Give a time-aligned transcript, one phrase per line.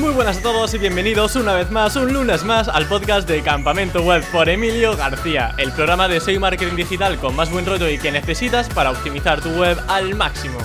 [0.00, 3.42] Muy buenas a todos y bienvenidos una vez más, un lunes más, al podcast de
[3.42, 7.86] Campamento Web por Emilio García, el programa de SEO marketing digital con más buen rollo
[7.86, 10.56] y que necesitas para optimizar tu web al máximo.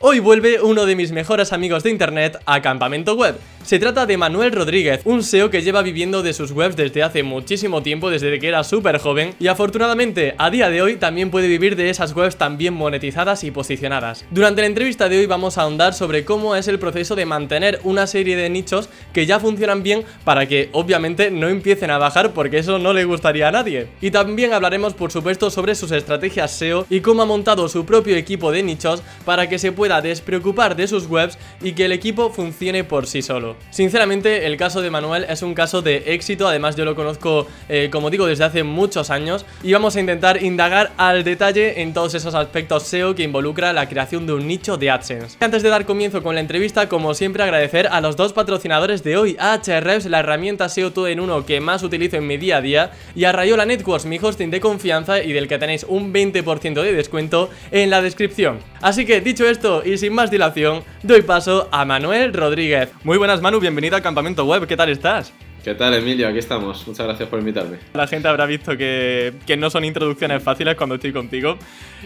[0.00, 3.38] Hoy vuelve uno de mis mejores amigos de internet a Campamento Web.
[3.68, 7.22] Se trata de Manuel Rodríguez, un SEO que lleva viviendo de sus webs desde hace
[7.22, 11.48] muchísimo tiempo, desde que era súper joven, y afortunadamente a día de hoy también puede
[11.48, 14.24] vivir de esas webs tan bien monetizadas y posicionadas.
[14.30, 17.78] Durante la entrevista de hoy vamos a ahondar sobre cómo es el proceso de mantener
[17.84, 22.32] una serie de nichos que ya funcionan bien para que obviamente no empiecen a bajar
[22.32, 23.88] porque eso no le gustaría a nadie.
[24.00, 28.16] Y también hablaremos por supuesto sobre sus estrategias SEO y cómo ha montado su propio
[28.16, 32.30] equipo de nichos para que se pueda despreocupar de sus webs y que el equipo
[32.30, 33.57] funcione por sí solo.
[33.70, 37.88] Sinceramente, el caso de Manuel es un caso de éxito, además yo lo conozco, eh,
[37.92, 42.14] como digo, desde hace muchos años y vamos a intentar indagar al detalle en todos
[42.14, 45.36] esos aspectos SEO que involucra la creación de un nicho de AdSense.
[45.40, 49.16] Antes de dar comienzo con la entrevista, como siempre, agradecer a los dos patrocinadores de
[49.16, 52.58] hoy, a Ahrefs, la herramienta SEO todo en uno que más utilizo en mi día
[52.58, 56.12] a día, y a Rayola Networks, mi hosting de confianza y del que tenéis un
[56.12, 58.58] 20% de descuento en la descripción.
[58.80, 62.90] Así que, dicho esto y sin más dilación, doy paso a Manuel Rodríguez.
[63.04, 65.32] Muy buenas Manu, bienvenido al Campamento Web, ¿qué tal estás?
[65.62, 66.28] ¿Qué tal, Emilio?
[66.28, 66.86] Aquí estamos.
[66.86, 67.78] Muchas gracias por invitarme.
[67.92, 71.58] La gente habrá visto que, que, no son introducciones fáciles cuando estoy contigo.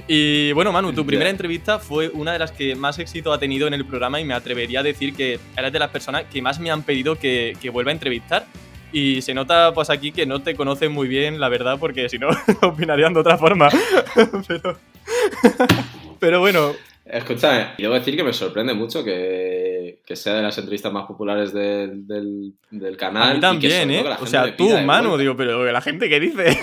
[0.09, 3.67] Y bueno, Manu, tu primera entrevista fue una de las que más éxito ha tenido
[3.67, 6.59] en el programa y me atrevería a decir que eres de las personas que más
[6.59, 8.47] me han pedido que, que vuelva a entrevistar.
[8.93, 12.19] Y se nota pues aquí que no te conocen muy bien, la verdad, porque si
[12.19, 12.29] no,
[12.63, 13.69] opinarían de otra forma.
[14.49, 14.79] Pero,
[16.19, 16.73] pero bueno,
[17.13, 21.53] Escúchame, debo decir que me sorprende mucho que, que sea de las entrevistas más populares
[21.53, 23.33] del, del, del canal.
[23.33, 24.03] A mí también, ¿eh?
[24.19, 26.59] O sea, tú, mano, digo, pero la gente que dice.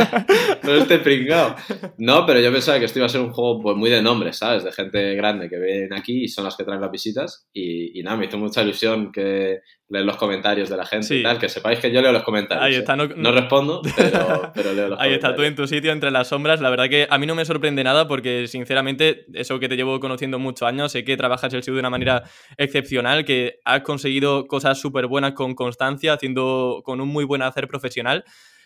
[0.62, 1.56] no esté pringado.
[1.96, 4.36] No, pero yo pensaba que esto iba a ser un juego pues, muy de nombres,
[4.36, 4.62] ¿sabes?
[4.62, 7.48] De gente grande que ven aquí y son las que traen las visitas.
[7.52, 11.22] Y, y nada, me hizo mucha ilusión que leer los comentarios de la gente y
[11.22, 12.64] tal, que sepáis que yo leo los comentarios.
[12.64, 15.14] Ahí está, no, no respondo, pero, pero, leo los Ahí comentarios.
[15.14, 16.60] está, tú en tu sitio, entre las sombras.
[16.60, 19.98] La verdad que a mí no me sorprende nada porque, sinceramente, eso que te llevo
[20.00, 22.24] conociendo muchos años, sé que trabajas el SEO de una manera
[22.56, 27.66] excepcional, que has conseguido cosas súper buenas con constancia, haciendo con un muy buen hacer
[27.66, 28.24] profesional.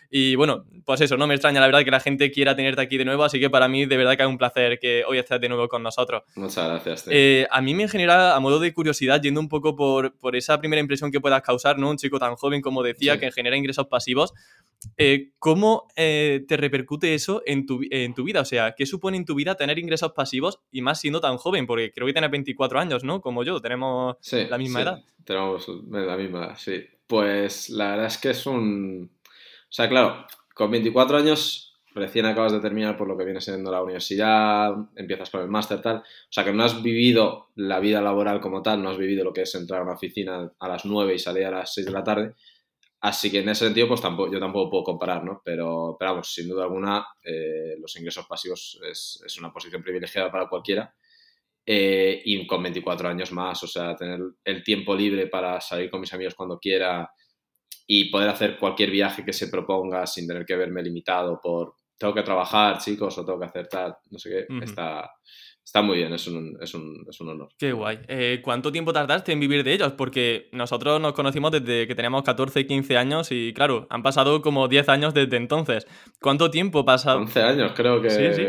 [0.09, 2.97] Y bueno, pues eso, no me extraña la verdad que la gente quiera tenerte aquí
[2.97, 5.39] de nuevo, así que para mí de verdad que es un placer que hoy estés
[5.41, 6.23] de nuevo con nosotros.
[6.35, 7.05] Muchas gracias.
[7.09, 10.59] Eh, a mí me genera, a modo de curiosidad, yendo un poco por, por esa
[10.59, 11.89] primera impresión que puedas causar, ¿no?
[11.89, 13.19] Un chico tan joven como decía, sí.
[13.19, 14.33] que genera ingresos pasivos.
[14.97, 18.41] Eh, ¿Cómo eh, te repercute eso en tu, en tu vida?
[18.41, 21.65] O sea, ¿qué supone en tu vida tener ingresos pasivos y más siendo tan joven?
[21.65, 23.21] Porque creo que tienes 24 años, ¿no?
[23.21, 25.03] Como yo, tenemos sí, la misma sí, edad.
[25.23, 26.83] Tenemos la misma edad, sí.
[27.07, 29.11] Pues la verdad es que es un...
[29.73, 33.71] O sea, claro, con 24 años, recién acabas de terminar por lo que viene siendo
[33.71, 35.97] la universidad, empiezas con el máster, tal.
[35.97, 39.33] O sea, que no has vivido la vida laboral como tal, no has vivido lo
[39.33, 41.91] que es entrar a una oficina a las 9 y salir a las 6 de
[41.91, 42.35] la tarde.
[43.01, 45.41] Así que en ese sentido, pues tampoco, yo tampoco puedo comparar, ¿no?
[45.43, 50.47] Pero, pero vamos, sin duda alguna, eh, los ingresos pasivos es, una posición privilegiada para
[50.47, 50.93] cualquiera.
[51.65, 55.99] Eh, y con 24 años más, o sea, tener el tiempo libre para salir con
[55.99, 57.09] mis amigos cuando quiera,
[57.85, 62.13] y poder hacer cualquier viaje que se proponga sin tener que verme limitado por tengo
[62.13, 64.63] que trabajar, chicos, o tengo que hacer tal, no sé qué, uh -huh.
[64.63, 65.09] está,
[65.63, 67.49] está muy bien, es un, es un, es un honor.
[67.57, 67.99] Qué guay.
[68.07, 69.93] Eh, ¿Cuánto tiempo tardaste en vivir de ellos?
[69.93, 74.67] Porque nosotros nos conocimos desde que teníamos 14, 15 años y claro, han pasado como
[74.67, 75.87] 10 años desde entonces.
[76.19, 77.15] ¿Cuánto tiempo pasa?
[77.15, 78.43] 11 años creo que, sí, sí.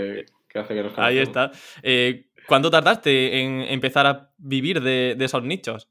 [0.48, 0.98] que hace que nos conocemos.
[0.98, 1.52] Ahí está.
[1.82, 5.88] Eh, ¿Cuánto tardaste en empezar a vivir de, de esos nichos?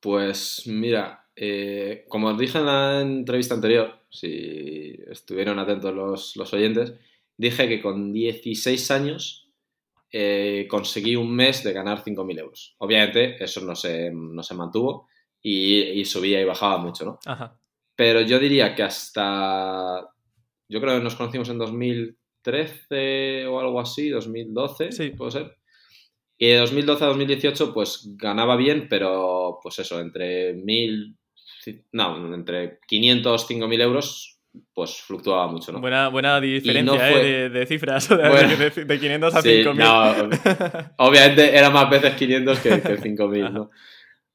[0.00, 6.52] Pues mira, eh, como os dije en la entrevista anterior, si estuvieron atentos los, los
[6.54, 6.94] oyentes,
[7.36, 9.52] dije que con 16 años
[10.10, 12.74] eh, conseguí un mes de ganar 5.000 euros.
[12.78, 15.08] Obviamente eso no se, no se mantuvo
[15.42, 17.18] y, y, subía y bajaba mucho, ¿no?
[17.26, 17.60] Ajá.
[17.94, 20.08] Pero yo diría que hasta,
[20.68, 25.10] yo creo que nos conocimos en 2013 o algo así, 2012, sí.
[25.10, 25.56] puede ser.
[26.38, 31.16] Y de 2012 a 2018 pues ganaba bien, pero pues eso, entre 1.000
[31.92, 34.38] no, entre 500 5.000 euros,
[34.72, 35.80] pues fluctuaba mucho, ¿no?
[35.80, 37.20] Buena, buena diferencia no fue...
[37.20, 39.74] eh, de, de, cifras, de, de, de 500 a sí, 5.000.
[39.74, 43.70] No, obviamente era más veces 500 que, que 5.000, ¿no?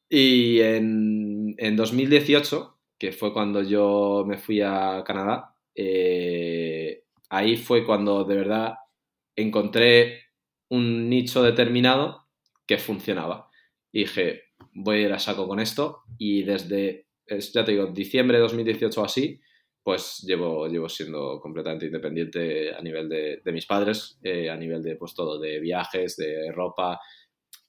[0.09, 7.85] Y en, en, 2018, que fue cuando yo me fui a Canadá, eh, ahí fue
[7.85, 8.73] cuando de verdad
[9.35, 10.25] encontré
[10.69, 12.27] un nicho determinado
[12.65, 13.49] que funcionaba.
[13.91, 14.43] Y dije,
[14.73, 18.43] voy a ir a saco con esto y desde es, ya te digo, diciembre de
[18.43, 19.39] 2018 o así,
[19.83, 24.95] pues llevo, llevo siendo completamente independiente a nivel de, mis padres, eh, a nivel de
[24.95, 26.99] pues todo, de viajes, de ropa.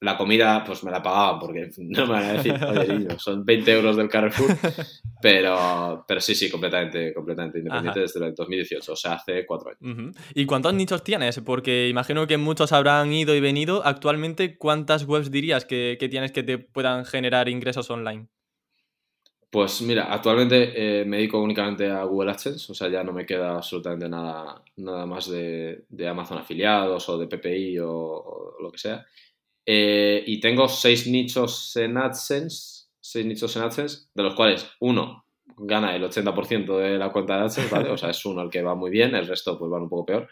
[0.01, 3.45] La comida, pues me la pagaban porque no me van a decir, oye, niño, son
[3.45, 4.51] 20 euros del Carrefour,
[5.23, 10.15] pero, pero sí, sí, completamente, completamente independiente desde el 2018, o sea, hace cuatro años.
[10.35, 11.41] ¿Y cuántos nichos tienes?
[11.41, 13.87] Porque imagino que muchos habrán ido y venido.
[13.87, 18.29] Actualmente, ¿cuántas webs dirías que, que tienes que te puedan generar ingresos online?
[19.53, 23.27] Pues mira, actualmente eh, me dedico únicamente a Google AdSense, o sea, ya no me
[23.27, 29.05] queda absolutamente nada, nada más de, Amazon afiliados o de PPI o, lo que sea.
[29.67, 35.27] Eh, y tengo seis nichos en AdSense, seis nichos en AdSense, de los cuales uno
[35.59, 37.91] gana el 80% de la cuenta de AdSense, ¿vale?
[37.91, 40.07] O sea, es uno el que va muy bien, el resto pues van un poco
[40.07, 40.29] peor.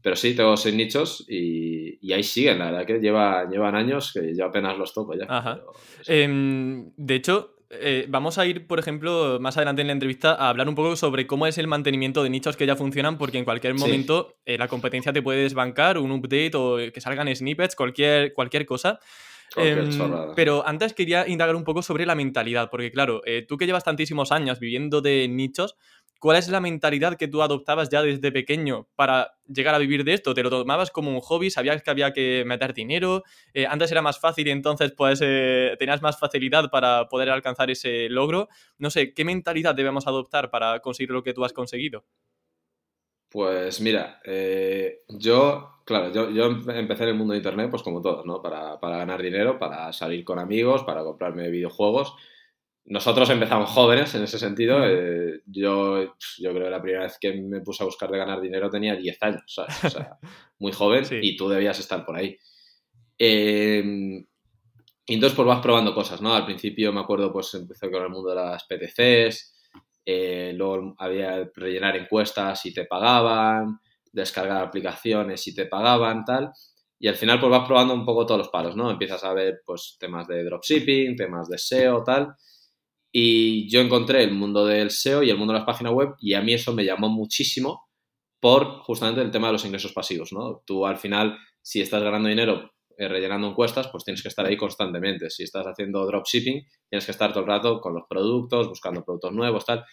[0.00, 4.34] Pero sí, tengo seis nichos y, ahí siguen, la verdad que lleva, llevan años que
[4.34, 5.26] yo apenas los toco ya.
[5.28, 5.60] Ajá.
[6.06, 10.48] Em, de hecho, eh, vamos a ir, por ejemplo, más adelante en la entrevista a
[10.48, 13.44] hablar un poco sobre cómo es el mantenimiento de nichos que ya funcionan, porque en
[13.44, 18.32] cualquier momento eh, la competencia te puede desbancar, un update o que salgan snippets, cualquier,
[18.32, 19.00] cualquier cosa.
[19.56, 19.88] Em,
[20.34, 23.84] pero antes quería indagar un poco sobre la mentalidad, porque claro, eh, tú que llevas
[23.84, 25.76] tantísimos años viviendo de nichos,
[26.18, 30.14] ¿Cuál es la mentalidad que tú adoptabas ya desde pequeño para llegar a vivir de
[30.14, 30.32] esto?
[30.32, 31.50] ¿Te lo tomabas como un hobby?
[31.50, 33.24] ¿Sabías que había que meter dinero?
[33.52, 37.70] Eh, ¿Antes era más fácil y entonces pues eh, tenías más facilidad para poder alcanzar
[37.70, 38.48] ese logro?
[38.78, 42.04] No sé, ¿qué mentalidad debemos adoptar para conseguir lo que tú has conseguido?
[43.28, 48.00] Pues mira, eh, yo, claro, yo, yo, empecé en el mundo de Internet pues como
[48.00, 48.40] todos, ¿no?
[48.40, 52.14] Para, para ganar dinero, para salir con amigos, para comprarme videojuegos
[52.86, 54.86] nosotros empezamos jóvenes en ese sentido.
[54.86, 58.40] Eh, yo, yo creo que la primera vez que me puse a buscar de ganar
[58.40, 60.18] dinero tenía 10 años, O sea,
[60.58, 62.36] muy joven y tú debías estar por ahí.
[63.16, 64.26] Em,
[65.06, 66.34] y entonces pues vas probando cosas, ¿no?
[66.34, 69.54] Al principio me acuerdo pues empecé con el mundo de las PTCs,
[70.04, 73.78] eh, luego había rellenar encuestas y te pagaban,
[74.12, 76.52] descargar aplicaciones y te pagaban, tal.
[76.98, 78.90] Y al final pues vas probando un poco todos los palos, ¿no?
[78.90, 82.34] Empiezas a ver pues temas de dropshipping, temas de SEO, tal
[83.16, 86.34] y yo encontré el mundo del SEO y el mundo de las páginas web y
[86.34, 87.86] a mí eso me llamó muchísimo
[88.40, 90.64] por justamente el tema de los ingresos pasivos, ¿no?
[90.66, 94.56] Tú al final, si estás ganando dinero eh, rellenando encuestas, pues tienes que estar ahí
[94.56, 95.30] constantemente.
[95.30, 99.32] Si estás haciendo dropshipping, tienes que estar todo el rato con los productos, buscando productos
[99.32, 99.84] nuevos, tal.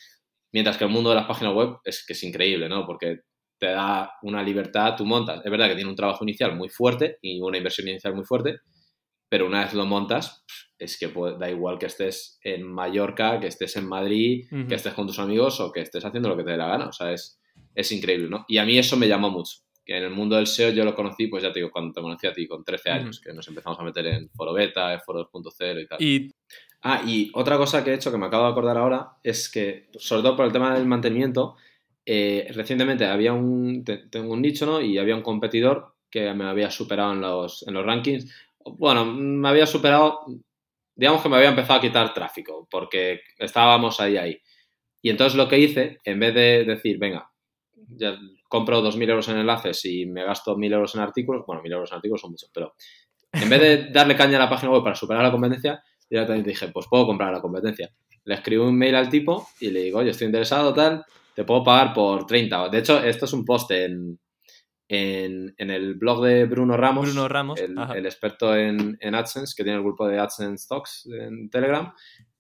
[0.52, 2.88] Mientras que el mundo de las páginas web es que es increíble, ¿no?
[2.88, 3.20] Porque
[3.60, 5.42] te da una libertad, tú montas.
[5.46, 8.62] Es verdad que tiene un trabajo inicial muy fuerte y una inversión inicial muy fuerte,
[9.32, 10.44] pero una vez lo montas,
[10.78, 11.08] es que
[11.40, 15.62] da igual que estés en Mallorca, que estés en Madrid, que estés con tus amigos
[15.62, 16.88] o que estés haciendo lo que te dé la gana.
[16.88, 17.40] O sea, es,
[17.74, 18.44] es increíble, ¿no?
[18.50, 19.60] Y a mí eso me llamó mucho.
[19.86, 22.02] Que en el mundo del SEO yo lo conocí, pues ya te digo, cuando te
[22.02, 25.32] conocí a ti, con 13 años, que nos empezamos a meter en Foro Beta, Foro
[25.32, 26.02] 2.0 y tal.
[26.02, 26.30] Y...
[26.82, 29.88] Ah, y otra cosa que he hecho que me acabo de acordar ahora es que,
[29.98, 31.56] sobre todo por el tema del mantenimiento,
[32.06, 34.82] eh, recientemente había un, tengo un nicho, ¿no?
[34.82, 38.30] Y había un competidor que me había superado en los, en los rankings.
[38.66, 40.26] Bueno, me había superado
[40.96, 44.38] digamos que me había empezado a quitar tráfico, porque estábamos ahí, ahí.
[45.02, 47.32] Y entonces lo que hice, en vez de decir, venga,
[47.74, 48.18] ya
[48.48, 51.92] compro 2.000 euros en enlaces y me gasto 1.000 euros en artículos, bueno, 1.000 euros
[51.92, 52.76] en artículos son muchos, pero
[53.32, 56.68] en vez de darle caña a la página web para superar la competencia, directamente dije,
[56.68, 57.90] pues puedo comprar la competencia.
[58.26, 61.04] Le escribo un mail al tipo y le digo, oye, estoy interesado, tal,
[61.34, 62.70] te puedo pagar por 30.
[62.70, 64.20] De hecho, esto es un post en,
[64.92, 67.10] en, el blog de Bruno Ramos,
[67.58, 71.94] el, experto en, AdSense, que tiene el grupo de AdSense Talks en Telegram,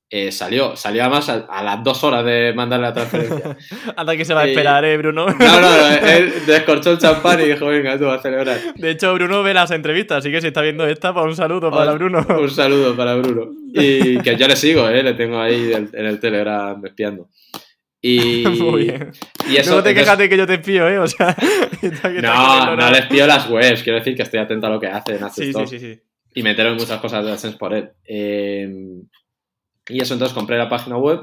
[0.09, 3.55] eh, salió, salió además a, las dos horas de mandarle la transferencia.
[3.95, 5.25] Anda que se va a esperar, ¿eh, Bruno?
[5.39, 8.57] no, no, él descorchó el champán y dijo, venga, tú vas a celebrar.
[8.75, 11.71] De hecho, Bruno ve las entrevistas, así que si está viendo esta, pues un saludo
[11.71, 12.25] para Bruno.
[12.27, 13.51] Un saludo para Bruno.
[13.73, 15.01] Y que yo le sigo, ¿eh?
[15.01, 17.29] le tengo ahí en el Telegram espiando.
[18.03, 19.11] Y, Muy bien.
[19.47, 20.97] Y eso, no te quejas de que yo te espío, ¿eh?
[20.97, 21.35] O sea,
[22.21, 23.83] no, no le espío las webs.
[23.83, 26.01] Quiero decir que estoy atento a lo que hace en sí, sí, sí, sí,
[26.33, 27.91] Y me entero en muchas cosas de AdSense por él.
[28.05, 29.07] Em,
[29.87, 31.19] y eso entonces compré la página web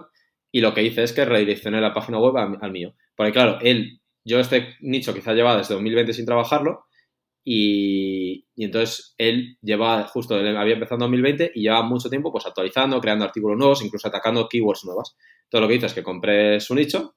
[0.52, 2.94] y lo que hice es que redireccioné la página web al mío.
[3.16, 6.85] Porque claro, él, yo este nicho quizá llevaba desde 2020 sin trabajarlo
[7.50, 12.45] y, entonces él lleva, justo, él había empezado en 2020 y lleva mucho tiempo pues
[12.45, 15.17] actualizando, creando artículos nuevos, incluso atacando keywords nuevas.
[15.49, 17.14] Todo lo que hice es que compré su nicho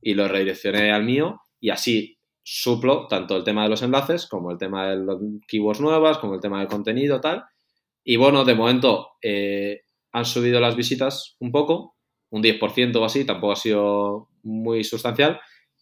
[0.00, 4.52] y lo redireccioné al mío y así suplo tanto el tema de los enlaces como
[4.52, 7.42] el tema de los keywords nuevas, como el tema del contenido, tal.
[8.04, 9.80] Y bueno, de momento eh,
[10.12, 11.96] han subido las visitas un poco,
[12.30, 15.40] un 10% o así, tampoco ha sido muy sustancial,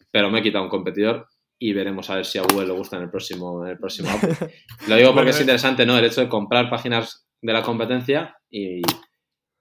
[0.09, 1.27] pero me he quitado un competidor
[1.57, 4.09] y veremos a ver si a Google le gusta en el próximo, en el próximo
[4.87, 5.97] Lo digo porque es interesante, ¿no?
[5.97, 8.81] El hecho de comprar páginas de la competencia y,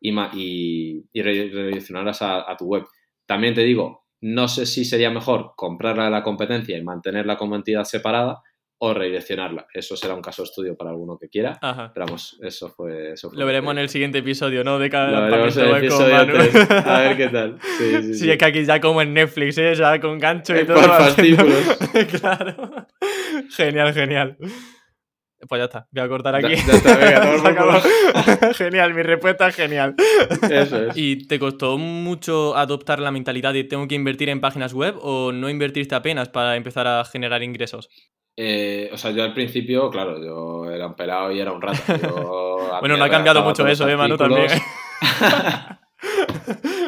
[0.01, 2.85] y, y redireccionarlas a, tu web.
[3.27, 7.57] También te digo, no sé si sería mejor comprarla de la competencia y mantenerla como
[7.57, 8.43] entidad separada
[8.87, 9.67] o redireccionarla.
[9.73, 11.59] Eso será un caso de estudio para alguno que quiera.
[11.63, 11.91] Ajá.
[11.95, 13.13] Pero vamos, eso fue.
[13.13, 14.79] Eso fue Lo veremos en el siguiente episodio, ¿no?
[14.79, 15.27] De cada.
[15.27, 17.59] A ver qué tal.
[17.79, 18.31] Sí, sí, Sí, sí.
[18.31, 19.75] es que aquí ya como en Netflix, ¿eh?
[19.75, 20.77] Ya con gancho y Eh, todo.
[20.77, 21.79] por fascículos.
[22.21, 22.87] claro.
[23.57, 24.37] Genial, genial.
[25.47, 26.57] Pues ya está, voy a cortar Ya- aquí.
[26.67, 29.95] ya está, venga, genial, mi respuesta es genial.
[30.51, 30.97] Eso es.
[30.97, 35.33] ¿Y te costó mucho adoptar la mentalidad de tengo que invertir en páginas web o
[35.33, 37.91] no invertirte apenas para empezar a generar ingresos?
[38.37, 41.61] Eh, o sea, yo al principio, claro, yo era un pelado y era un.
[41.61, 44.17] Yo a Bueno, no ha cambiado mucho eso, ¿eh, Manu?
[44.17, 44.49] También.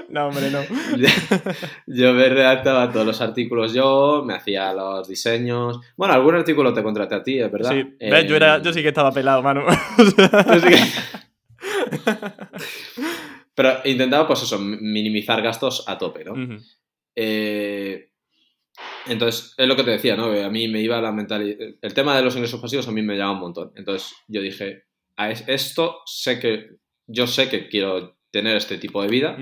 [0.08, 0.60] no, hombre, no.
[1.86, 5.78] yo me redactaba todos los artículos yo, me hacía los diseños.
[5.96, 7.70] Bueno, algún artículo te contraté a ti, es verdad.
[7.70, 8.26] Sí, ¿ves?
[8.26, 9.62] Yo, era, yo sí que estaba pelado, Manu.
[9.98, 10.82] yo sí que-
[13.54, 16.34] Pero intentaba, pues eso, minimizar gastos a tope, ¿no?
[17.14, 18.10] Eh,
[19.06, 20.26] entonces, es lo que te decía, ¿no?
[20.26, 21.56] A mí me iba la mentalidad.
[21.80, 23.72] El tema de los ingresos pasivos a mí me llama un montón.
[23.76, 24.84] Entonces, yo dije,
[25.16, 26.70] a es- esto sé que.
[27.06, 29.36] Yo sé que quiero tener este tipo de vida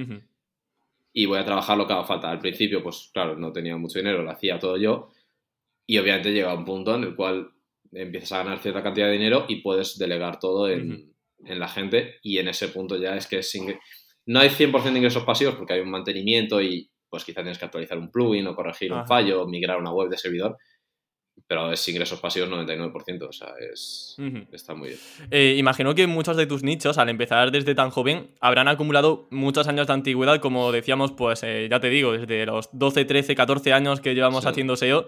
[1.12, 2.30] y voy a trabajar lo que haga falta.
[2.30, 5.08] Al principio, pues claro, no tenía mucho dinero, lo hacía todo yo.
[5.86, 7.50] Y obviamente llega un punto en el cual
[7.92, 11.14] empiezas a ganar cierta cantidad de dinero y puedes delegar todo en,
[11.44, 12.16] en la gente.
[12.22, 13.80] Y en ese punto ya es que es ingre-
[14.26, 17.64] no hay 100% de ingresos pasivos porque hay un mantenimiento y pues quizá tienes que
[17.64, 20.56] actualizar un plugin o corregir un fallo o migrar una web de servidor.
[21.46, 24.16] Pero es ingresos pasivos 99%, o sea, es,
[24.52, 25.00] está muy bien.
[25.30, 29.68] Eh, imagino que muchos de tus nichos, al empezar desde tan joven, habrán acumulado muchos
[29.68, 33.72] años de antigüedad, como decíamos, pues eh, ya te digo, desde los 12, 13, 14
[33.72, 34.48] años que llevamos Sí.
[34.50, 35.06] haciendo SEO.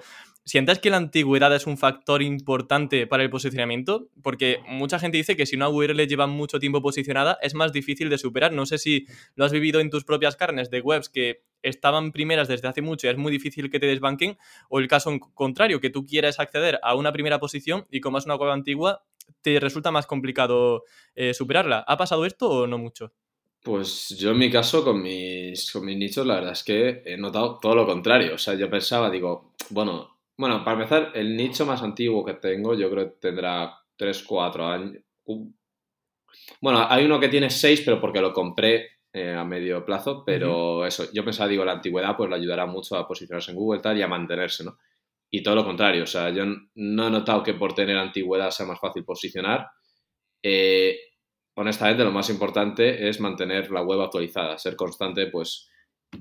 [0.49, 4.11] ¿Sientes que la antigüedad es un factor importante para el posicionamiento?
[4.23, 8.09] Porque mucha gente dice que si una URL lleva mucho tiempo posicionada es más difícil
[8.11, 8.53] de superar.
[8.53, 12.47] No sé si lo has vivido en tus propias carnes de webs que estaban primeras
[12.47, 14.39] desde hace mucho y es muy difícil que te desbanquen,
[14.69, 18.27] o el caso contrario, que tú quieres acceder a una primera posición y como es
[18.27, 19.03] una web antigua,
[19.43, 20.85] te resulta más complicado
[21.17, 21.85] eh, superarla.
[21.89, 23.13] ¿Ha pasado esto o no mucho?
[23.65, 27.17] Pues yo en mi caso, con mis, con mis nichos, la verdad es que he
[27.17, 28.37] notado todo lo contrario.
[28.37, 32.75] O sea, yo pensaba, digo, bueno, bueno, para empezar, el nicho más antiguo que tengo,
[32.75, 35.03] yo creo que tendrá 3, 4 años.
[36.61, 40.85] Bueno, hay uno que tiene 6, pero porque lo compré eh, a medio plazo, pero
[40.85, 43.97] eso, yo pensaba, digo, la antigüedad pues le ayudará mucho a posicionarse en Google tal,
[43.99, 44.79] y a mantenerse, ¿no?
[45.31, 48.67] Y todo lo contrario, o sea, yo no he notado que por tener antigüedad sea
[48.67, 49.69] más fácil posicionar.
[50.43, 50.99] Eh,
[51.55, 55.71] honestamente, lo más importante es mantener la web actualizada, ser constante, pues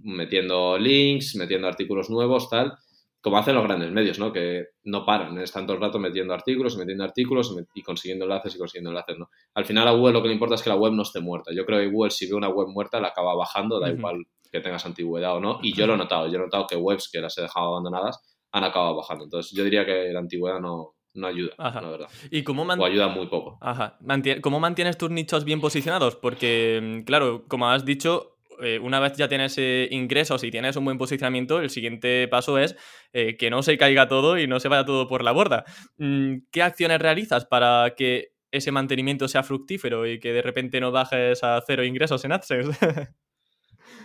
[0.04, 2.78] metiendo links, metiendo artículos nuevos, tal,
[3.26, 4.32] como hacen los grandes medios, ¿no?
[4.32, 8.60] Que no paran, están todo el rato metiendo artículos, metiendo artículos y consiguiendo enlaces y
[8.60, 9.30] consiguiendo enlaces, ¿no?
[9.56, 11.52] Al final a Google lo que le importa es que la web no esté muerta.
[11.52, 14.60] Yo creo que Google si ve una web muerta la acaba bajando, da igual que
[14.60, 17.20] tengas antigüedad o no, y yo lo he notado, yo he notado que webs que
[17.20, 19.24] las he dejado abandonadas han acabado bajando.
[19.24, 21.82] Entonces yo diría que la antigüedad no, no ayuda, Ajá.
[21.82, 22.10] la verdad.
[22.30, 23.58] ¿Y cómo, O ayuda muy poco.
[23.60, 23.98] Ajá.
[24.42, 26.16] ¿Cómo mantienes tus nichos bien posicionados?
[26.16, 30.76] Porque, mm, claro, como has dicho, eh, una vez ya tienes eh, ingresos y tienes
[30.76, 32.76] un buen posicionamiento, el siguiente paso es
[33.14, 35.66] eh, que no se caiga todo y no se vaya todo por la borda.
[35.98, 40.92] Mm, ¿Qué acciones realizas para que ese mantenimiento sea fructífero y que de repente no
[40.92, 42.78] bajes a cero ingresos en AdSense?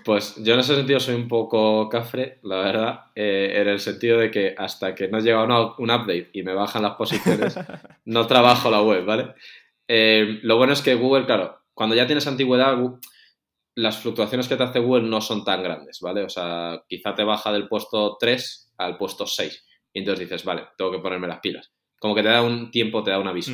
[0.05, 4.19] Pues yo en ese sentido soy un poco cafre, la verdad, eh, en el sentido
[4.19, 7.55] de que hasta que no llega una- un update y me bajan las posiciones,
[8.07, 9.35] no trabajo la web, ¿vale?
[10.43, 12.77] Lo bueno es que Google, claro, cuando ya tienes antigüedad,
[13.75, 16.23] las fluctuaciones que te hace Google no son tan grandes, ¿vale?
[16.23, 20.69] O sea, quizá te baja del puesto 3 al puesto 6 y entonces dices, vale,
[20.77, 21.73] tengo que ponerme las pilas.
[21.99, 23.53] Como que te da un tiempo, te da un aviso.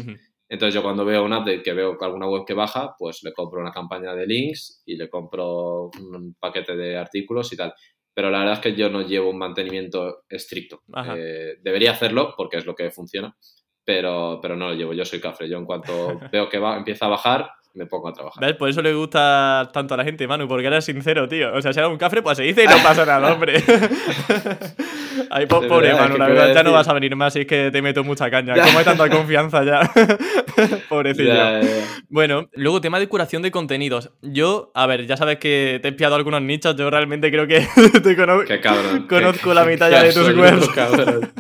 [0.49, 3.33] Entonces yo cuando veo un update que veo que alguna web que baja, pues le
[3.33, 7.75] compro una campaña de links y le compro un paquete de artículos y tal.
[8.15, 10.83] Pero la verdad es que yo no llevo un mantenimiento estricto.
[11.17, 13.37] Eh, debería hacerlo porque es lo que funciona,
[13.85, 14.95] pero, pero no lo llevo.
[14.95, 15.49] Yo soy cafre.
[15.49, 18.43] Yo en cuanto veo que va, empieza a bajar, me pongo a trabajar.
[18.43, 18.57] ¿Ves?
[18.57, 21.55] Por eso le gusta tanto a la gente, Manu, porque eres sincero, tío.
[21.55, 23.63] O sea, si era un cafre, pues se dice y no pasa nada, hombre.
[25.31, 27.47] Ay, po- pobre verdad, Manu, ¿qué la verdad, ya no vas a venir más, es
[27.47, 28.55] que te meto mucha caña.
[28.55, 29.81] Como hay tanta confianza ya.
[30.89, 31.35] Pobrecillo.
[31.35, 31.69] Ya, ya.
[32.09, 34.11] Bueno, luego tema de curación de contenidos.
[34.23, 37.67] Yo, a ver, ya sabes que te he espiado algunos nichos, yo realmente creo que
[38.03, 38.45] te conozco.
[38.47, 39.07] Qué cabrón.
[39.09, 40.69] Conozco Qué- la mitad ya de tus webs.
[40.71, 41.33] Cabrón.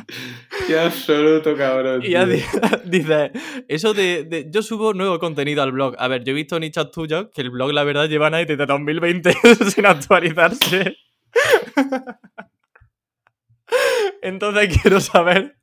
[0.66, 2.02] Qué absoluto cabrón.
[2.04, 2.34] Y ya tío.
[2.34, 2.42] di-
[2.98, 3.32] dice,
[3.68, 5.94] eso de, de- Yo subo nuevo contenido al blog.
[5.98, 8.66] A ver, yo he visto nichos tuyos que el blog, la verdad, llevan ahí desde
[8.66, 9.32] 2020
[9.70, 10.96] sin actualizarse.
[14.22, 15.56] Entonces quiero saber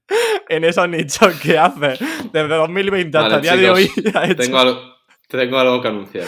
[0.50, 2.00] en esos nichos qué haces.
[2.32, 4.80] Desde 2020 hasta Vale, el día de hoy hecho- Tengo, al-
[5.28, 6.28] tengo algo que anunciar.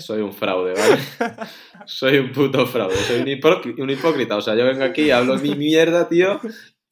[0.00, 0.98] Soy un fraude, ¿vale?
[1.86, 2.94] Soy un puto fraude.
[2.96, 4.36] Soy un, un hipócrita.
[4.36, 6.40] O sea, yo vengo aquí, hablo mi mierda, tío,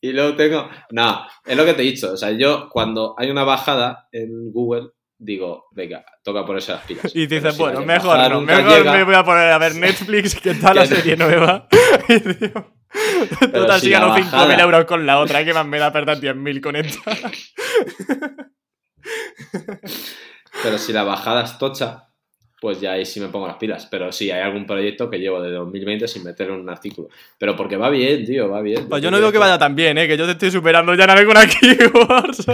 [0.01, 0.69] y luego tengo.
[0.91, 2.13] No, es lo que te he dicho.
[2.13, 7.11] O sea, yo cuando hay una bajada en Google, digo, venga, toca ponerse las pilas.
[7.15, 10.35] Y dices, si bueno, mejor no, mejor llega- me voy a poner a ver Netflix,
[10.41, 11.69] que está la serie nueva.
[12.09, 12.75] Y digo,
[13.53, 15.93] Total, si si la gano 5.000 bajada- euros con la otra, que más me da
[15.93, 17.11] perder 10.000 con esta.
[20.63, 22.05] Pero si la bajada es tocha,
[22.61, 23.87] pues ya ahí sí me pongo las pilas.
[23.91, 27.09] Pero sí, hay algún proyecto que llevo de 2020 sin meter un artículo.
[27.39, 28.89] Pero porque va bien, tío, va bien.
[28.89, 30.09] Pues yo no digo que vaya tan bien, ¿eh?
[30.09, 32.47] que yo te estoy superando ya en alguna keywords.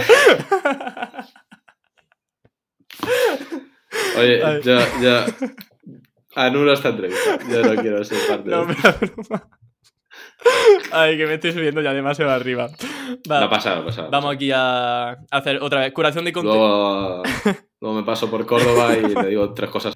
[4.17, 5.25] Oye, yo, yo
[6.35, 7.37] anulo esta entrevista.
[7.49, 9.49] Yo no quiero ser parte No, de broma.
[10.91, 12.67] Ay, que me estoy subiendo ya demasiado arriba.
[13.29, 14.03] Va, No pasa, no pasa.
[14.03, 16.59] no vamos aquí a hacer otra vez curación de contenido.
[16.67, 17.23] Luego,
[17.81, 19.93] luego me paso por Córdoba y le digo tres cosas.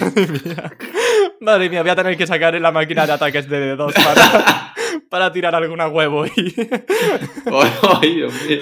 [0.00, 0.72] Madre mía.
[1.40, 4.71] Madre mía, voy a tener que sacar la máquina de ataques de D2 para,
[5.12, 6.24] para tirar alguna huevo.
[6.26, 6.30] Y,
[8.00, 8.60] Ay, Dios mío.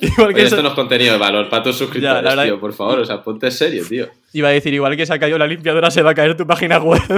[0.00, 2.58] igual que Oye, eso- esto no es contenido de valor para tus suscriptores, verdad- tío,
[2.58, 2.98] por favor.
[3.00, 4.08] O sea, ponte serio, tío.
[4.32, 6.46] Iba a decir, igual que se ha caído la limpiadora, se va a caer tu
[6.46, 7.00] página web.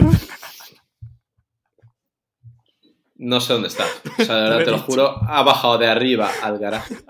[3.18, 3.84] No sé dónde está.
[4.18, 6.96] O sea, de verdad, te lo juro, ha bajado de arriba al garaje.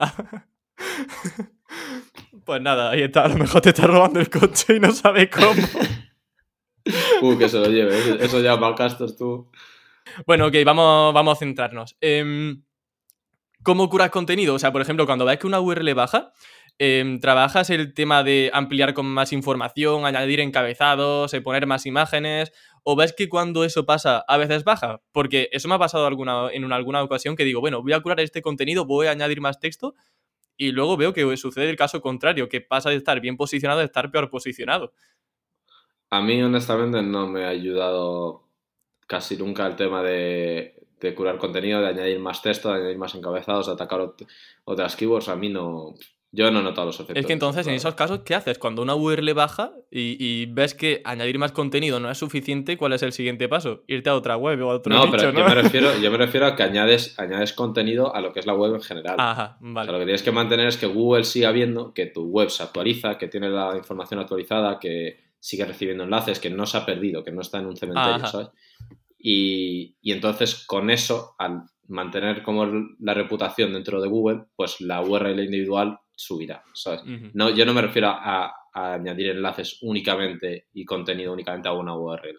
[2.45, 3.25] Pues nada, ahí está.
[3.25, 5.51] A lo mejor te está robando el coche y no sabe cómo.
[7.23, 8.25] Uh, que se lo lleve.
[8.25, 9.51] Eso- ya malcastos tú.
[10.27, 11.97] Bueno, ok, vamos, vamos a centrarnos.
[12.01, 12.63] Em,
[13.63, 14.55] ¿Cómo curas contenido?
[14.55, 16.33] O sea, por ejemplo, cuando ves que una URL baja,
[16.79, 22.53] em, ¿trabajas el tema de ampliar con más información, añadir encabezados, eh, poner más imágenes?
[22.85, 25.01] ¿O ves que cuando eso pasa, a veces baja?
[25.11, 26.07] Porque eso me ha pasado
[26.53, 29.41] en una- alguna ocasión que digo, bueno, voy a curar este contenido, voy a añadir
[29.41, 29.95] más texto,
[30.57, 33.85] y luego veo que sucede el caso contrario, que pasa de estar bien posicionado a
[33.85, 34.93] estar peor posicionado.
[36.11, 38.46] A mí, honestamente, no me ha ayudado
[39.07, 43.15] casi nunca el tema de, de curar contenido, de añadir más texto, de añadir más
[43.15, 44.27] encabezados, de atacar ot-
[44.65, 45.29] otras keywords.
[45.29, 45.95] A mí no.
[46.33, 47.17] Yo no he notado los efectos.
[47.17, 48.59] Es que entonces, en esos casos, ¿qué haces?
[48.59, 52.93] Cuando una URL baja y, y ves que añadir más contenido no es suficiente, ¿cuál
[52.93, 53.85] es el siguiente paso?
[53.87, 55.39] Irte a otra web o a otro No, nicho, pero ¿no?
[55.39, 58.47] yo, me refiero, yo me refiero a que añades, añades contenido a lo que es
[58.47, 59.17] la web en general.
[59.19, 59.93] Ajá, O sea, vale.
[59.93, 63.17] lo que tienes que mantener es que Google siga viendo que tu web se actualiza,
[63.17, 67.31] que tiene la información actualizada, que sigue recibiendo enlaces, que no se ha perdido, que
[67.31, 68.27] no está en un cementerio, Ajá.
[68.27, 68.49] ¿sabes?
[69.19, 72.67] Y, y entonces con eso, al mantener como
[72.99, 76.63] la reputación dentro de Google, pues la URL individual subirá.
[77.35, 81.97] No, yo no me refiero a, a añadir enlaces únicamente y contenido únicamente a una
[81.97, 82.39] URL.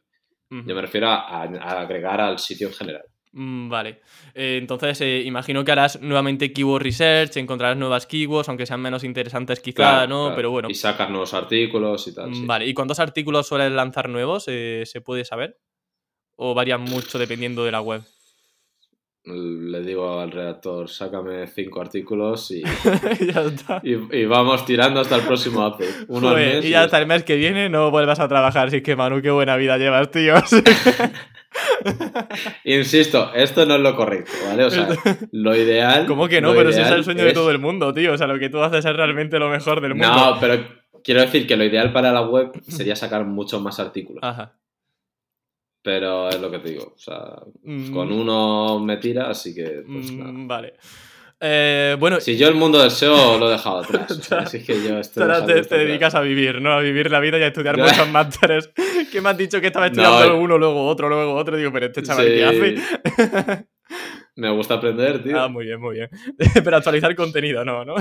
[0.50, 3.04] Yo me refiero a, a agregar al sitio en general.
[3.34, 4.00] Mm, Vale.
[4.34, 9.04] Eh, entonces, eh, imagino que harás nuevamente keyword research, encontrarás nuevas keywords, aunque sean menos
[9.04, 10.22] interesantes quizá, Claro, ¿no?
[10.24, 10.36] claro.
[10.38, 10.70] Pero bueno.
[10.70, 12.34] Y sacas nuevos artículos y tal.
[12.34, 12.42] sí.
[12.42, 12.66] Mm, Vale.
[12.66, 14.46] ¿Y cuántos artículos sueles lanzar nuevos?
[14.48, 15.58] Eh, ¿Se puede saber?
[16.38, 18.02] ¿O varían mucho dependiendo de la web?
[19.26, 22.64] Le digo al redactor, sácame cinco artículos y,
[23.34, 23.82] ya está.
[23.84, 26.06] y, y vamos tirando hasta el próximo update.
[26.08, 28.68] Uno al mes y ya hasta el mes que viene no vuelvas a trabajar.
[28.70, 30.36] Así que, Manu, qué buena vida llevas, tío.
[32.64, 34.64] Insisto, esto no es lo correcto, ¿vale?
[34.66, 34.88] O sea,
[35.32, 36.06] lo ideal.
[36.06, 36.54] ¿Cómo que no?
[36.54, 38.14] Pero ese es el sueño de es- todo el mundo, tío.
[38.14, 40.08] O sea, lo que tú haces es realmente lo mejor del mundo.
[40.08, 40.64] No, pero
[41.04, 44.24] quiero decir que lo ideal para la web sería sacar muchos más artículos.
[44.24, 44.54] Ajá.
[45.88, 46.94] Pero es lo que te digo.
[46.94, 49.84] O sea, Mm, con uno me tira, así que.
[49.90, 50.32] Pues, mm, nada.
[50.36, 50.74] Vale.
[51.40, 54.32] Eh, bueno, Si yo el mundo del SEO lo he dejado atrás.
[54.34, 55.70] así que yo estoy te, esto te atrás.
[55.70, 56.74] dedicas a vivir, ¿no?
[56.74, 58.70] A vivir la vida y a estudiar muchos másteres.
[59.10, 60.32] que me has dicho que estaba estudiando eh.
[60.38, 61.56] uno, luego otro, luego otro.
[61.56, 63.66] Digo, pero este chaval, ¿qué hace?
[64.36, 65.40] Me gusta aprender, tío.
[65.40, 66.10] ah, muy bien, muy bien.
[66.66, 67.96] pero actualizar contenido, no, ¿no?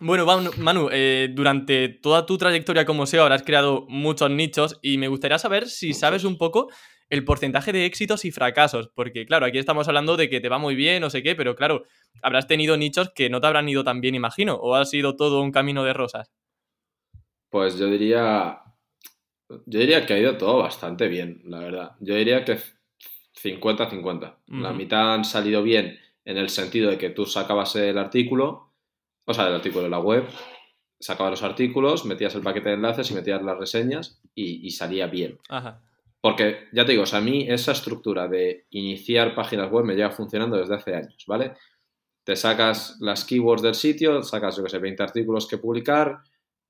[0.00, 0.26] Bueno,
[0.58, 5.38] Manu, eh, durante toda tu trayectoria como SEO habrás creado muchos nichos y me gustaría
[5.38, 6.68] saber si sabes un poco
[7.10, 10.58] el porcentaje de éxitos y fracasos, porque claro, aquí estamos hablando de que te va
[10.58, 11.84] muy bien, no sé qué, pero claro,
[12.22, 15.40] habrás tenido nichos que no te habrán ido tan bien, imagino, o ha sido todo
[15.40, 16.30] un camino de rosas.
[17.50, 18.60] Pues yo diría.
[19.48, 21.92] Yo diría que ha ido todo bastante bien, la verdad.
[22.00, 22.58] Yo diría que
[23.42, 24.36] 50-50.
[24.48, 28.67] La mitad han salido bien en el sentido de que tú sacabas el artículo,
[29.28, 30.26] o sea, el artículo de la web,
[30.98, 35.06] sacabas los artículos, metías el paquete de enlaces y metías las reseñas y, y salía
[35.06, 35.38] bien.
[35.50, 35.82] Ajá.
[36.22, 39.94] Porque, ya te digo, o sea, a mí esa estructura de iniciar páginas web me
[39.94, 41.52] lleva funcionando desde hace años, ¿vale?
[42.24, 46.22] Te sacas las keywords del sitio, sacas, yo que sé, 20 artículos que publicar,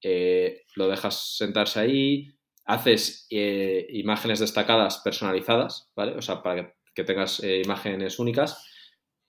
[0.03, 2.29] eh, lo dejas sentarse ahí,
[2.65, 6.17] haces eh, imágenes destacadas personalizadas, ¿vale?
[6.17, 8.65] O sea, para que, que tengas eh, imágenes únicas.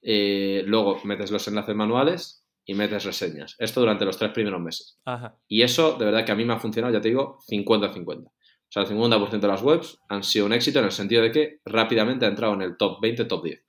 [0.01, 2.38] Luego metes los enlaces manuales
[2.69, 3.55] y metes reseñas.
[3.58, 4.99] Esto durante los tres primeros meses.
[5.03, 5.36] Ajá.
[5.47, 8.27] Y eso, de verdad que a mí me ha funcionado, ya te digo, 50-50.
[8.27, 8.32] O
[8.69, 11.62] sea, el 50% de las webs han sido un éxito en el sentido de que
[11.65, 13.65] rápidamente ha entrado en el top 20, top 10.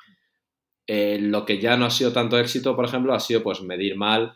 [0.87, 3.97] Eh, lo que ya no ha sido tanto éxito, por ejemplo, ha sido pues medir
[3.97, 4.35] mal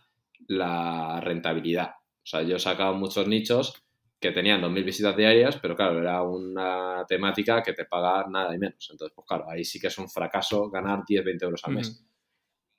[0.49, 1.91] la rentabilidad.
[1.91, 3.85] O sea, yo he sacado muchos nichos
[4.19, 8.59] que tenían 2.000 visitas diarias, pero claro, era una temática que te paga nada y
[8.59, 8.89] menos.
[8.91, 12.03] Entonces, pues claro, ahí sí que es un fracaso ganar 10, 20 euros al mes.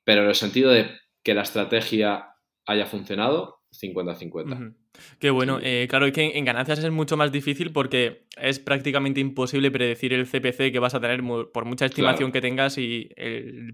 [0.03, 2.35] Pero en el sentido de que la estrategia
[2.65, 4.75] haya funcionado, 50-50.
[5.19, 5.59] Qué bueno.
[5.61, 10.13] Eh, claro, es que en ganancias es mucho más difícil porque es prácticamente imposible predecir
[10.13, 13.09] el CPC que vas a tener por mucha estimación que tengas y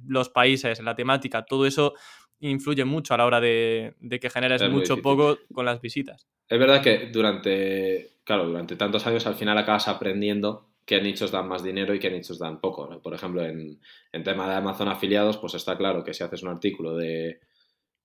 [0.07, 1.93] los países, la temática, todo eso
[2.39, 6.27] influye mucho a la hora de, que generes mucho poco con las visitas.
[6.47, 11.47] Es verdad que durante, claro, durante tantos años al final acabas aprendiendo qué nichos dan
[11.47, 13.01] más dinero y qué nichos dan poco.
[13.01, 13.79] Por ejemplo, en,
[14.11, 17.39] en tema de Amazon afiliados, pues está claro que si haces un artículo de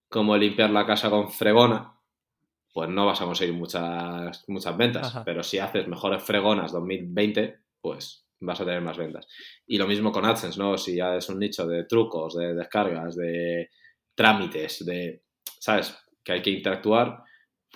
[0.09, 1.97] cómo limpiar la casa con fregona,
[2.73, 5.17] pues no vas a conseguir muchas, muchas ventas.
[5.25, 9.27] Pero si haces mejores fregonas 2020, pues vas a tener más ventas.
[9.67, 10.77] Y lo mismo con AdSense, ¿no?
[10.77, 13.71] Si ya es un nicho de trucos, de descargas, de
[14.15, 15.23] trámites, de,
[15.59, 15.97] ¿sabes?
[16.23, 17.23] Que hay que interactuar,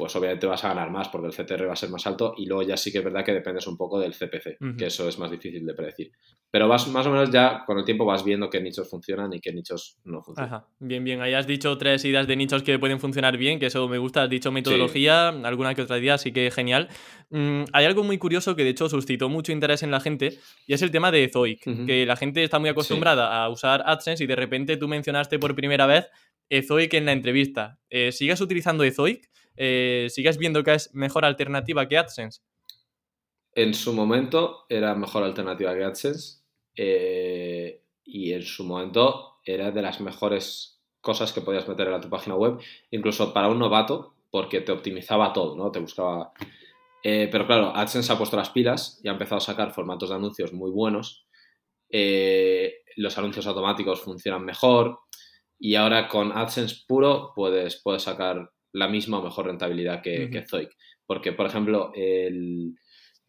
[0.01, 2.47] pues obviamente vas a ganar más porque el CTR va a ser más alto y
[2.47, 5.19] luego ya sí que es verdad que dependes un poco del CPC, que eso es
[5.19, 6.11] más difícil de predecir.
[6.51, 9.41] Pero vas más o menos ya con el tiempo vas viendo qué nichos funcionan y
[9.41, 10.55] qué nichos no funcionan.
[10.55, 10.67] Ajá.
[10.79, 11.21] Bien, bien.
[11.21, 14.23] Ahí has dicho tres ideas de nichos que pueden funcionar bien, que eso me gusta.
[14.23, 16.89] Has dicho metodología, alguna que otra idea, así que genial.
[17.29, 20.73] Mm, hay algo muy curioso que de hecho suscitó mucho interés en la gente y
[20.73, 24.27] es el tema de Zoic, que la gente está muy acostumbrada a usar AdSense y
[24.27, 26.09] de repente tú mencionaste por primera vez
[26.49, 27.79] Ezoic en la entrevista.
[27.89, 29.31] Eh, ¿Sigues utilizando Ezoic?
[29.57, 32.41] Eh, ¿Sigues viendo que es mejor alternativa que AdSense?
[33.55, 36.43] En su momento era mejor alternativa que AdSense
[36.77, 42.09] eh, y en su momento era de las mejores cosas que podías meter en tu
[42.09, 42.59] página web,
[42.91, 45.71] incluso para un novato, porque te optimizaba todo, ¿no?
[45.71, 46.33] Te buscaba...
[47.03, 50.53] pero claro, AdSense ha puesto las pilas y ha empezado a sacar formatos de anuncios
[50.53, 51.27] muy buenos.
[52.97, 54.99] los anuncios automáticos funcionan mejor,
[55.61, 60.71] y ahora con AdSense puro puedes, puedes sacar la misma o mejor rentabilidad que, Zoic.
[61.07, 62.75] Porque, por ejemplo, el,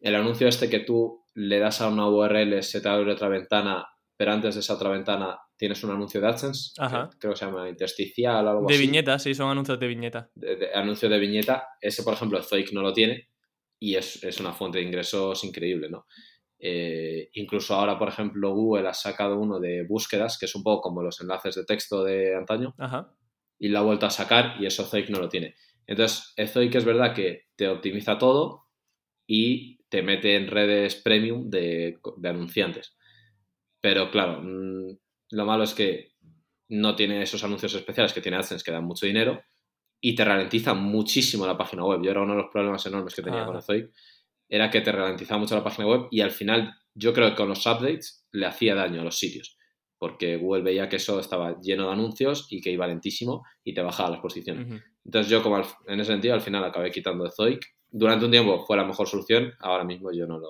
[0.04, 4.32] anuncio este que tú le das a una URL, se te abre otra ventana, pero
[4.32, 6.72] antes de esa otra ventana tienes un anuncio de AdSense,
[7.18, 8.82] creo que se llama intersticial o algo de así.
[8.82, 10.30] De viñeta, sí, son anuncios de viñeta.
[10.74, 13.28] anuncio de viñeta, ese, por ejemplo, Zoic no lo tiene
[13.78, 16.06] y es, es una fuente de ingresos increíble, ¿no?
[16.64, 20.82] Eh, incluso ahora, por ejemplo, Google ha sacado uno de búsquedas, que es un poco
[20.82, 22.72] como los enlaces de texto de antaño,
[23.62, 25.54] y lo ha vuelto a sacar y eso Zoic no lo tiene.
[25.86, 28.64] Entonces, Zoic es verdad que te optimiza todo
[29.24, 32.96] y te mete en redes premium de, anunciantes.
[33.80, 34.98] Pero claro, mm,
[35.30, 36.14] lo malo es que
[36.70, 39.40] no tiene esos anuncios especiales que tiene AdSense que dan mucho dinero
[40.00, 42.00] y te ralentiza muchísimo la página web.
[42.02, 43.92] Yo era uno de los problemas enormes que tenía con Zoic
[44.48, 47.48] era que te ralentizaba mucho la página web y al final yo creo que con
[47.48, 49.56] los updates le hacía daño a los sitios,
[50.02, 53.82] porque Google veía que eso estaba lleno de anuncios y que iba lentísimo y te
[53.82, 54.82] bajaba las posiciones.
[55.04, 58.64] Entonces yo como en ese sentido al final acabé quitando de Zoic durante un tiempo
[58.66, 60.48] fue la mejor solución, ahora mismo yo no lo,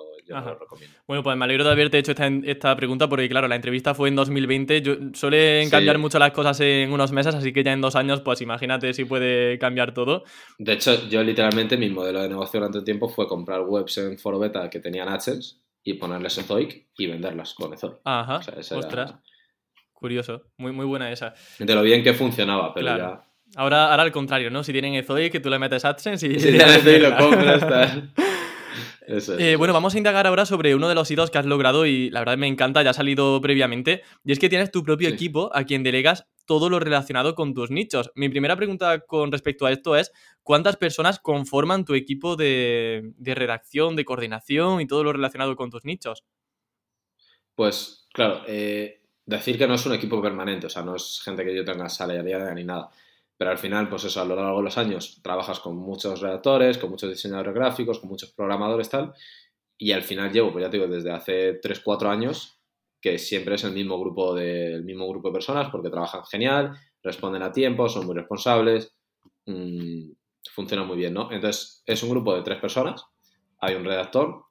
[0.57, 0.97] recomiendo.
[1.05, 4.15] Bueno, pues me alegro de haberte hecho esta, pregunta porque, claro, la entrevista fue en
[4.15, 4.81] 2020.
[4.81, 8.21] Yo, suelen cambiar mucho las cosas en unos meses, así que ya en dos años,
[8.21, 10.23] pues imagínate si puede cambiar todo.
[10.57, 14.17] De hecho, yo literalmente mi modelo de negocio durante un tiempo fue comprar webs en
[14.17, 17.99] Foro Beta que tenían AdSense y ponerles Zoic y venderlas con Zoic.
[18.03, 19.19] Ajá, ostras.
[20.03, 21.33] Curioso, muy, muy buena esa.
[21.57, 23.23] De lo bien que funcionaba, pero ya
[23.55, 24.61] Ahora, ahora al contrario, ¿no?
[24.61, 26.35] Si tienen Ezoic, que tú le metes AdSense y...
[26.35, 27.63] Tienen lo compras,
[29.39, 32.09] eh, bueno, vamos a indagar ahora sobre uno de los hitos que has logrado y
[32.09, 35.49] la verdad me encanta, ya ha salido previamente, y es que tienes tu propio equipo
[35.53, 38.11] a quien delegas todo lo relacionado con tus nichos.
[38.15, 40.11] Mi primera pregunta con respecto a esto es,
[40.41, 45.85] ¿cuántas personas conforman tu equipo de, redacción, de coordinación y todo lo relacionado con tus
[45.85, 46.25] nichos?
[47.55, 51.43] Pues, claro, eh, decir que no es un equipo permanente, o sea, no es gente
[51.43, 52.89] que yo tenga salariada ni nada.
[53.37, 56.77] Pero al final, pues eso, a lo largo de los años trabajas con muchos redactores,
[56.77, 59.13] con muchos diseñadores gráficos, con muchos programadores, tal.
[59.77, 62.59] Y al final llevo, pues ya te digo, desde hace 3, 4 años
[63.03, 66.71] que siempre es el mismo grupo de, mismo grupo de personas porque trabajan genial,
[67.03, 68.95] responden a tiempo, son muy responsables,
[69.45, 70.09] mmm,
[70.53, 71.29] funciona muy bien, ¿no?
[71.29, 73.03] Entonces, es un grupo de tres personas,
[73.59, 74.45] hay un redactor,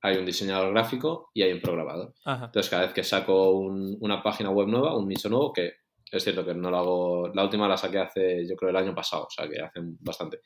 [0.00, 2.14] hay un diseñador gráfico y hay un programador.
[2.24, 5.72] Entonces, cada vez que saco una página web nueva, un nicho nuevo, que
[6.10, 7.28] es cierto que no lo hago.
[7.34, 10.40] La última la saqué hace, yo creo, el año pasado, o sea que hace bastante.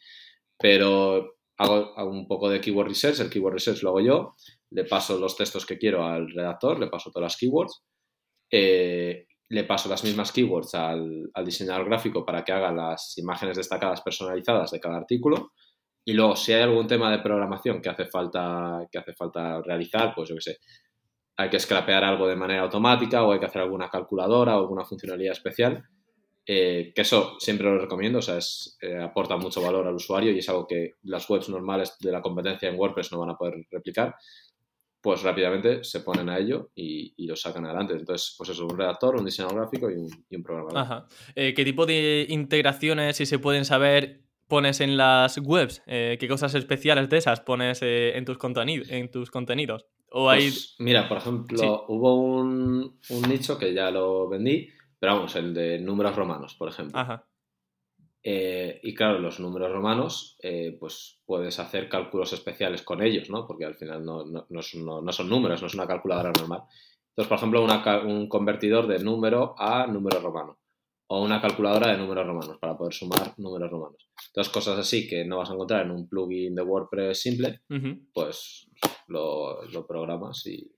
[0.59, 3.21] Pero hago, un poco de keyword research.
[3.21, 4.35] El keyword research lo hago yo.
[4.71, 7.85] Le paso los textos que quiero al redactor, le paso todas las keywords.
[8.51, 13.57] Eh, le paso las mismas keywords al, al, diseñador gráfico para que haga las imágenes
[13.57, 15.53] destacadas personalizadas de cada artículo.
[16.05, 20.12] Y luego, si hay algún tema de programación que hace falta, que hace falta realizar,
[20.15, 20.59] pues yo qué sé,
[21.37, 24.85] hay que scrapear algo de manera automática o hay que hacer alguna calculadora o alguna
[24.85, 25.83] funcionalidad especial,
[26.45, 30.33] eh, que eso siempre lo recomiendo, o sea, es, eh, aporta mucho valor al usuario
[30.33, 33.37] y es algo que las webs normales de la competencia en WordPress no van a
[33.37, 34.17] poder replicar
[35.03, 37.95] pues rápidamente se ponen a ello y, lo sacan adelante.
[37.95, 39.97] Entonces, pues eso, un redactor, un diseñador gráfico y
[40.37, 40.79] un, programador.
[40.79, 41.07] Ajá.
[41.35, 44.21] Eh, ¿Qué tipo de integraciones, si se pueden saber,
[44.53, 45.83] pones en las webs?
[45.87, 48.37] Eh, ¿Qué cosas especiales de esas pones eh, en, tus
[48.91, 49.87] en tus contenidos?
[50.11, 50.43] ¿O hay...
[50.43, 55.55] Pues, mira, por ejemplo, hubo un, un, nicho que ya lo vendí, pero vamos, el
[55.55, 57.01] de números romanos, por ejemplo.
[57.01, 57.27] Ajá.
[58.23, 63.47] Eh, y claro, los números romanos, eh, pues puedes hacer cálculos especiales con ellos, ¿no?
[63.47, 66.65] Porque al final no, no, no, son, números, no es una calculadora normal.
[67.09, 67.67] Entonces, por ejemplo,
[68.05, 70.59] un convertidor de número a número romano
[71.14, 74.09] o una calculadora de números romanos para poder sumar números romanos.
[74.29, 77.61] Entonces, cosas así que no vas a encontrar en un plugin de WordPress simple,
[78.14, 78.66] pues
[79.09, 80.72] lo, lo programas y,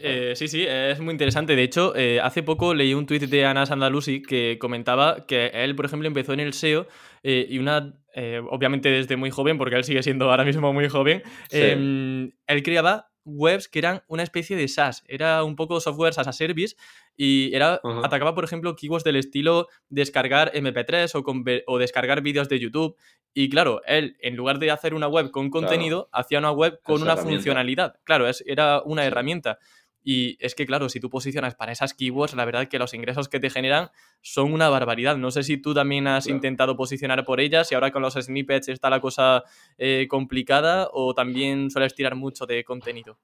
[0.00, 1.56] eh, sí, sí, es muy interesante.
[1.56, 5.74] De hecho, eh, hace poco leí un tuit de Anas Andalusi que comentaba que él,
[5.74, 6.86] por ejemplo, empezó en el SEO
[7.24, 8.00] eh, y una,
[8.48, 13.07] obviamente desde muy joven, porque él sigue siendo ahora mismo muy joven, em, él creaba
[13.28, 16.76] webs que eran una especie de SaaS, era un poco software as a service
[17.16, 22.60] y era, atacaba, por ejemplo, keywords del estilo descargar MP3 o, o descargar vídeos de
[22.60, 22.96] YouTube.
[23.34, 27.02] Y claro, él, en lugar de hacer una web con contenido, hacía una web con
[27.02, 27.96] una funcionalidad.
[28.04, 29.58] Claro, es, era una herramienta.
[30.02, 32.94] Y es que, claro, si tú posicionas para esas keywords, la verdad es que los
[32.94, 33.90] ingresos que te generan
[34.22, 35.16] son una barbaridad.
[35.16, 38.68] No sé si tú también has intentado posicionar por ellas y ahora con los snippets
[38.68, 39.44] está la cosa
[39.76, 43.18] eh, complicada o también sueles tirar mucho de contenido.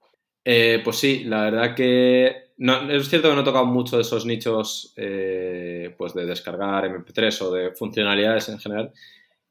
[0.45, 4.03] Eh, pues sí, la verdad que no, es cierto que no he tocado mucho de
[4.03, 8.93] esos nichos eh, pues de descargar MP3 o de funcionalidades en general.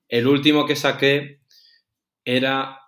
[0.08, 1.40] El último que saqué
[2.24, 2.80] era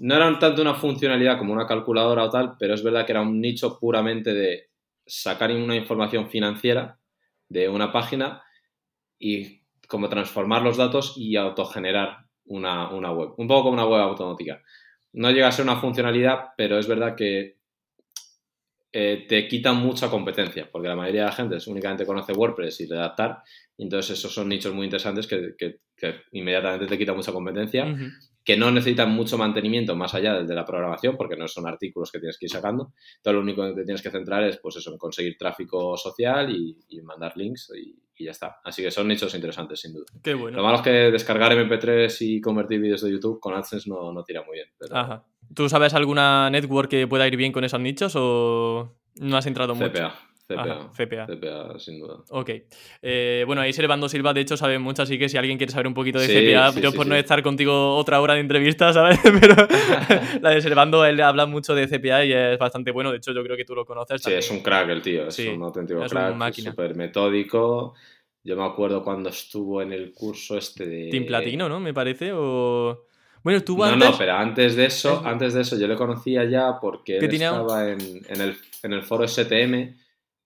[0.00, 3.22] no era tanto una funcionalidad como una calculadora o tal, pero es verdad que era
[3.22, 4.70] un nicho puramente de
[5.06, 6.98] sacar una información financiera
[7.48, 8.42] de una página
[9.18, 13.34] y como transformar los datos y autogenerar una, una web.
[13.36, 14.62] Un poco como una web automática.
[15.12, 17.56] No llega a ser una funcionalidad, pero es verdad que
[18.92, 22.86] eh, te quita mucha competencia, porque la mayoría de la gente únicamente conoce WordPress y
[22.86, 23.42] redactar,
[23.76, 25.80] entonces esos son nichos muy interesantes que,
[26.32, 27.94] inmediatamente te quita mucha competencia
[28.46, 32.12] que no necesitan mucho mantenimiento más allá del de la programación, porque no son artículos
[32.12, 32.92] que tienes que ir sacando.
[33.20, 36.48] Todo lo único que te tienes que centrar es pues eso, en conseguir tráfico social
[36.54, 38.60] y, mandar links y, ya está.
[38.64, 40.06] Así que son nichos interesantes, sin duda.
[40.22, 40.56] Qué bueno.
[40.58, 44.22] Lo malo es que descargar MP3 y convertir vídeos de YouTube con AdSense no, no
[44.22, 44.68] tira muy bien.
[44.92, 45.26] Ajá.
[45.52, 49.74] ¿Tú sabes alguna network que pueda ir bien con esos nichos o no has entrado
[49.74, 50.12] mucho?
[50.46, 50.90] CPA.
[50.96, 51.26] CPA.
[51.26, 52.18] CPA, sin duda.
[52.30, 52.50] Ok.
[53.02, 55.88] Eh, bueno, ahí Servando Silva, de hecho, sabe mucho, así que si alguien quiere saber
[55.88, 59.18] un poquito de CPA, yo por no estar contigo otra hora de entrevista, ¿sabes?
[59.40, 59.56] Pero
[60.40, 63.10] la de Servando, él habla mucho de CPA y es bastante bueno.
[63.10, 64.22] De hecho, yo creo que tú lo conoces.
[64.22, 67.94] Sí, es un crack el tío, es un auténtico crack, súper metódico.
[68.44, 71.08] Yo me acuerdo cuando estuvo en el curso este de...
[71.10, 71.80] Team Platino, ¿no?
[71.80, 73.06] Me parece, o...
[73.42, 74.10] Bueno, estuvo no, antes...
[74.10, 77.90] No, pero antes de eso, antes de eso yo le conocía ya porque él estaba
[77.90, 79.96] en, en, el, en el foro STM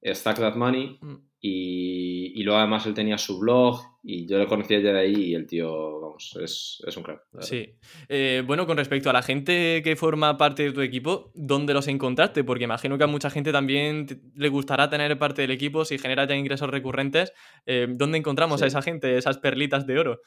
[0.03, 0.99] Stack That Money.
[1.01, 1.17] Mm.
[1.43, 5.15] Y, y, luego además él tenía su blog y yo lo conocía ya de ahí
[5.15, 7.23] y el tío, vamos, es, es un crack.
[7.41, 7.79] Sí.
[8.11, 11.89] Eh, bueno, con respecto a la gente que forma parte de tu equipo, ¿dónde los
[11.89, 12.45] encontraste?
[12.45, 16.27] Porque imagino que a mucha gente también le gustará tener parte del equipo si genera
[16.27, 17.33] ya ingresos recurrentes.
[17.65, 20.21] Eh, ¿Dónde encontramos a esa gente, esas perlitas de oro?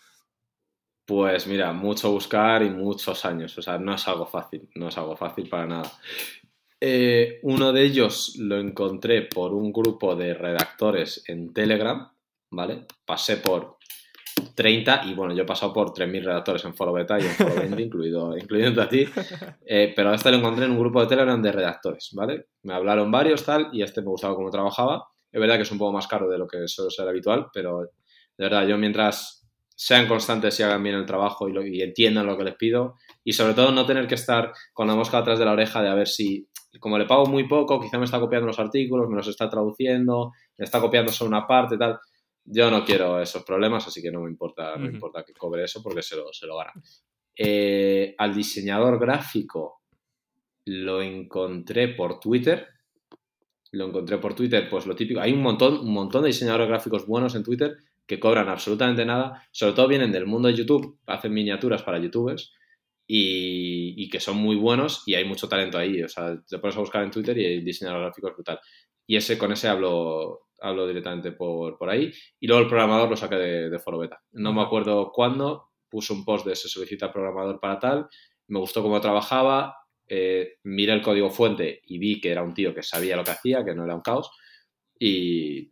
[1.06, 3.56] Pues mira, mucho buscar y muchos años.
[3.58, 5.92] O sea, no es algo fácil, no es algo fácil para nada.
[6.86, 12.12] Eh, uno de ellos lo encontré por un grupo de redactores en Telegram,
[12.52, 12.88] ¿vale?
[13.06, 13.78] Pasé por
[14.54, 17.56] 30 y bueno, yo he pasado por 3.000 redactores en Foro Beta y en Foro
[17.56, 19.08] 20, incluido, incluyendo a ti,
[19.66, 22.48] eh, pero este lo encontré en un grupo de Telegram de redactores, ¿vale?
[22.64, 25.08] Me hablaron varios tal y este me gustaba cómo trabajaba.
[25.32, 27.80] Es verdad que es un poco más caro de lo que suele ser habitual, pero
[27.80, 32.38] de verdad, yo mientras sean constantes y hagan bien el trabajo y, y entiendan lo
[32.38, 35.46] que les pido y sobre todo no tener que estar con la mosca atrás de
[35.46, 38.48] la oreja de a ver si como le pago muy poco, quizá me está copiando
[38.48, 42.00] los artículos, me los está traduciendo, me está copiando solo una parte, tal.
[42.46, 45.82] Yo no quiero esos problemas, así que no me importa, no importa que cobre eso
[45.82, 46.74] porque se lo, se lo gana.
[47.36, 49.82] Eh, al diseñador gráfico
[50.66, 52.68] lo encontré por Twitter.
[53.72, 55.22] Lo encontré por Twitter, pues lo típico.
[55.22, 59.48] Hay un montón, un montón de diseñadores gráficos buenos en Twitter que cobran absolutamente nada.
[59.52, 62.54] Sobre todo vienen del mundo de YouTube, hacen miniaturas para youtubers
[63.08, 66.02] y, que son muy buenos y hay mucho talento ahí.
[66.04, 68.60] O sea, te pones a buscar en Twitter y el diseñador gráfico es brutal.
[69.08, 72.12] Y ese, con ese hablo, hablo directamente por, por ahí.
[72.40, 74.22] Y luego el programador lo saqué de, de foro beta.
[74.32, 78.08] No me acuerdo cuándo, puso un post de se solicita programador para tal,
[78.48, 79.76] me gustó cómo trabajaba,
[80.08, 83.32] eh, miré el código fuente y vi que era un tío que sabía lo que
[83.32, 84.30] hacía, que no era un caos.
[85.00, 85.72] Y,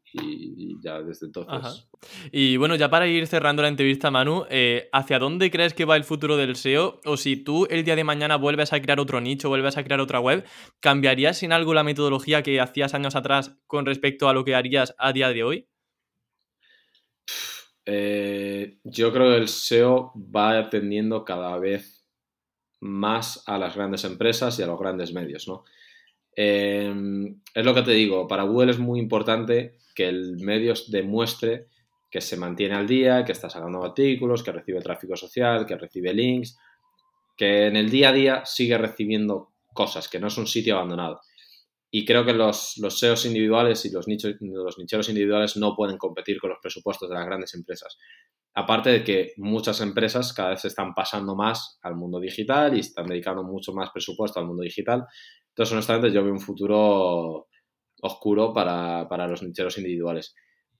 [0.83, 1.87] ya desde entonces.
[2.31, 5.95] Y bueno, ya para ir cerrando la entrevista, Manu, eh, ¿hacia dónde crees que va
[5.95, 6.99] el futuro del SEO?
[7.05, 10.01] O si tú el día de mañana vuelves a crear otro nicho, vuelves a crear
[10.01, 10.45] otra web,
[10.79, 14.95] ¿cambiarías en algo la metodología que hacías años atrás con respecto a lo que harías
[14.97, 15.67] a día de hoy?
[17.85, 22.05] Eh, yo creo que el SEO va atendiendo cada vez
[22.79, 25.63] más a las grandes empresas y a los grandes medios, ¿no?
[26.35, 31.67] Em, es lo que te digo, para Google es muy importante que el medio demuestre
[32.09, 36.13] que se mantiene al día, que está sacando artículos, que recibe tráfico social, que recibe
[36.13, 36.57] links,
[37.37, 41.21] que en el día a día sigue recibiendo cosas, que no es un sitio abandonado.
[41.89, 45.97] Y creo que los, los SEOs individuales y los, nichos, los nicheros individuales no pueden
[45.97, 47.97] competir con los presupuestos de las grandes empresas.
[48.53, 52.79] Aparte de que muchas empresas cada vez se están pasando más al mundo digital y
[52.79, 55.05] están dedicando mucho más presupuesto al mundo digital.
[55.51, 57.47] Entonces, honestamente, yo veo un futuro
[58.01, 60.33] oscuro para, los nicheros individuales.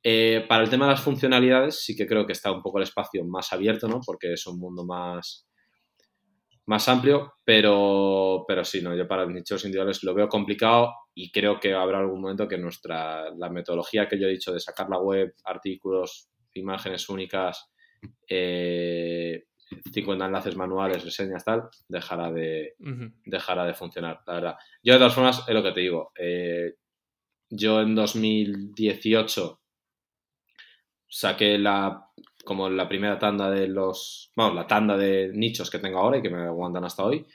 [0.04, 2.84] Eh, para el tema de las funcionalidades, sí que creo que está un poco el
[2.84, 4.00] espacio más abierto, ¿no?
[4.06, 5.48] Porque es un mundo más,
[6.66, 11.32] más amplio, pero, pero sí, no, yo para los nichos individuales lo veo complicado y
[11.32, 14.88] creo que habrá algún momento que nuestra, la metodología que yo he dicho de sacar
[14.90, 17.72] la web, artículos, imágenes únicas,
[18.28, 19.44] eh,
[19.94, 22.76] 50 enlaces manuales, reseñas, tal, dejará de,
[23.26, 24.56] dejará de funcionar, la verdad.
[24.84, 26.12] Yo, de todas formas, es lo que te digo.
[26.18, 26.76] Eh,
[27.50, 29.60] yo en 2018
[31.08, 32.08] saqué la
[32.44, 36.22] como la primera tanda de los, vamos, la tanda de nichos que tengo ahora y
[36.22, 37.26] que me aguantan hasta hoy.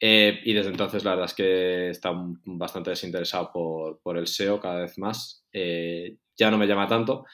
[0.00, 2.12] Eh, y desde entonces la verdad es que está
[2.44, 5.46] bastante desinteresado por, por el SEO cada vez más.
[5.52, 7.24] Eh, ya no me llama tanto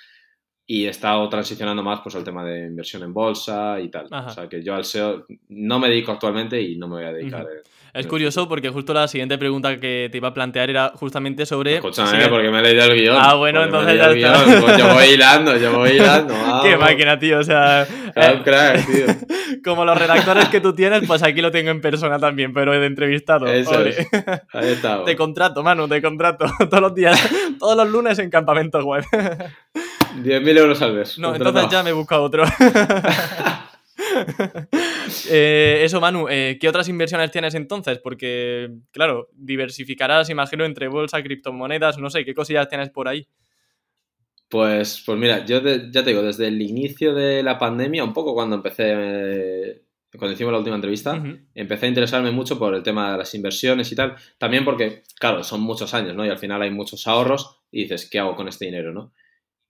[0.70, 4.06] y he estado transicionando más pues al tema de inversión en bolsa y tal.
[4.12, 7.12] O sea que yo al SEO no me dedico actualmente y no me voy a
[7.12, 7.46] dedicar.
[7.94, 11.76] es curioso porque justo la siguiente pregunta que te iba a plantear era justamente sobre...
[11.76, 13.16] Escúchame, porque me he leído el guion.
[13.18, 14.60] Ah, bueno, entonces ya está.
[14.60, 16.34] Pues yo voy hilando, yo voy hilando.
[16.62, 17.84] Qué máquina, tío, o sea...
[18.14, 19.06] Eh, crack, tío.
[19.64, 22.78] Como los redactores que tú tienes, pues aquí lo tengo en persona también, pero he
[22.78, 23.46] de entrevistado.
[23.46, 23.78] Eso
[24.52, 25.02] Ahí está.
[25.06, 26.44] Te contrato, Manu, te contrato.
[26.68, 27.18] Todos los días,
[27.58, 29.04] todos los lunes en campamento web.
[30.22, 31.18] 10.000 euros al mes.
[31.18, 32.44] No, entonces ya me busca otro.
[35.30, 37.98] Eh, eso, Manu, eh, ¿qué otras inversiones tienes entonces?
[37.98, 43.26] Porque, claro, diversificarás, imagino, entre bolsa, criptomonedas, no sé, ¿qué cosillas tienes por ahí?
[44.48, 48.34] Pues, pues mira, yo ya te digo, desde el inicio de la pandemia, un poco
[48.34, 49.82] cuando empecé,
[50.16, 51.22] cuando hicimos la última entrevista,
[51.54, 54.14] empecé a interesarme mucho por el tema de las inversiones y tal.
[54.38, 56.24] También porque, claro, son muchos años, ¿no?
[56.24, 59.12] Y al final hay muchos ahorros y dices, ¿qué hago con este dinero, no?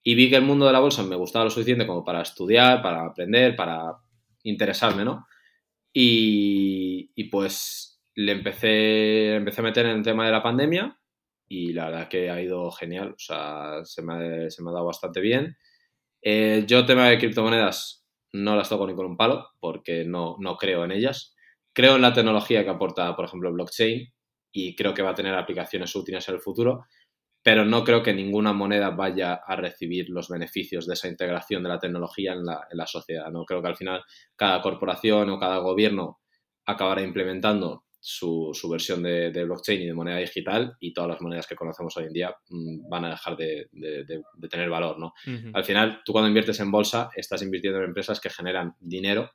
[0.03, 2.83] Y vi que el mundo de la bolsa me gustaba lo suficiente como para estudiar,
[2.83, 3.97] para aprender, para
[4.43, 5.27] interesarme, ¿no?
[5.93, 10.99] Y, pues le empecé, empecé a meter en el tema de la pandemia
[11.49, 14.15] y la verdad que ha ido genial, o sea, se me
[14.47, 15.57] ha, se me ha dado bastante bien.
[16.23, 20.57] Eh, yo tema de criptomonedas no las toco ni con un palo porque no, no
[20.57, 21.35] creo en ellas.
[21.73, 24.13] Creo en la tecnología que aporta, por ejemplo, blockchain
[24.53, 26.87] y creo que va a tener aplicaciones útiles en el futuro,
[27.49, 31.71] pero no creo que ninguna moneda vaya a recibir los beneficios de esa integración de
[31.71, 33.31] la tecnología en la, sociedad.
[33.33, 33.47] ¿no?
[33.47, 34.03] Creo que al final
[34.37, 36.21] cada corporación o cada gobierno
[36.67, 41.57] acabará implementando su, versión de, blockchain y de moneda digital y todas las monedas que
[41.57, 43.71] conocemos hoy en día mm, van a dejar de,
[44.51, 44.99] tener valor.
[44.99, 45.15] ¿no?
[45.55, 49.31] Al final, tú cuando inviertes en bolsa, estás invirtiendo en empresas que generan dinero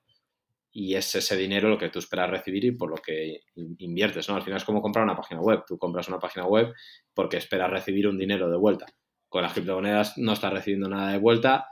[0.75, 3.41] y es ese dinero lo que tú esperas recibir y por lo que
[3.77, 4.36] inviertes, ¿no?
[4.36, 5.63] Al final es como comprar una página web.
[5.67, 6.73] Tú compras una página web
[7.13, 8.88] porque esperas recibir un dinero de vuelta.
[9.29, 11.67] Con las criptomonedas no estás recibiendo nada de vuelta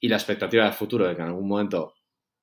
[0.00, 1.94] y la expectativa del futuro de que en algún momento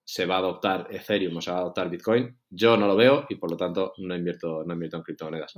[0.04, 3.25] se va a adoptar Ethereum o se va a adoptar Bitcoin, yo no lo veo
[3.30, 5.54] y por lo tanto no invierto, no invierto en criptomonedas.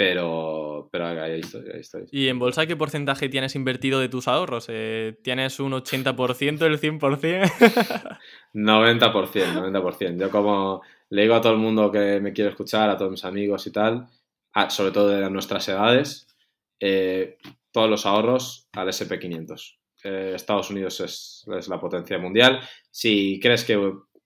[0.00, 1.42] Pero, pero ahí
[1.74, 4.64] estoy, ¿Y en bolsa qué porcentaje tienes invertido de tus ahorros?
[4.70, 8.18] Eh, ¿Tienes un 80%, el 100%?
[8.54, 10.18] 90%, 90%.
[10.18, 13.26] Yo como le digo a todo el mundo que me quiere escuchar, a todos mis
[13.26, 14.06] amigos y tal,
[14.70, 16.26] sobre todo de nuestras edades,
[16.80, 17.36] eh,
[17.70, 19.80] todos los ahorros al SP500.
[20.04, 22.60] Eh, Estados Unidos es, es, la potencia mundial.
[22.90, 23.76] Si crees que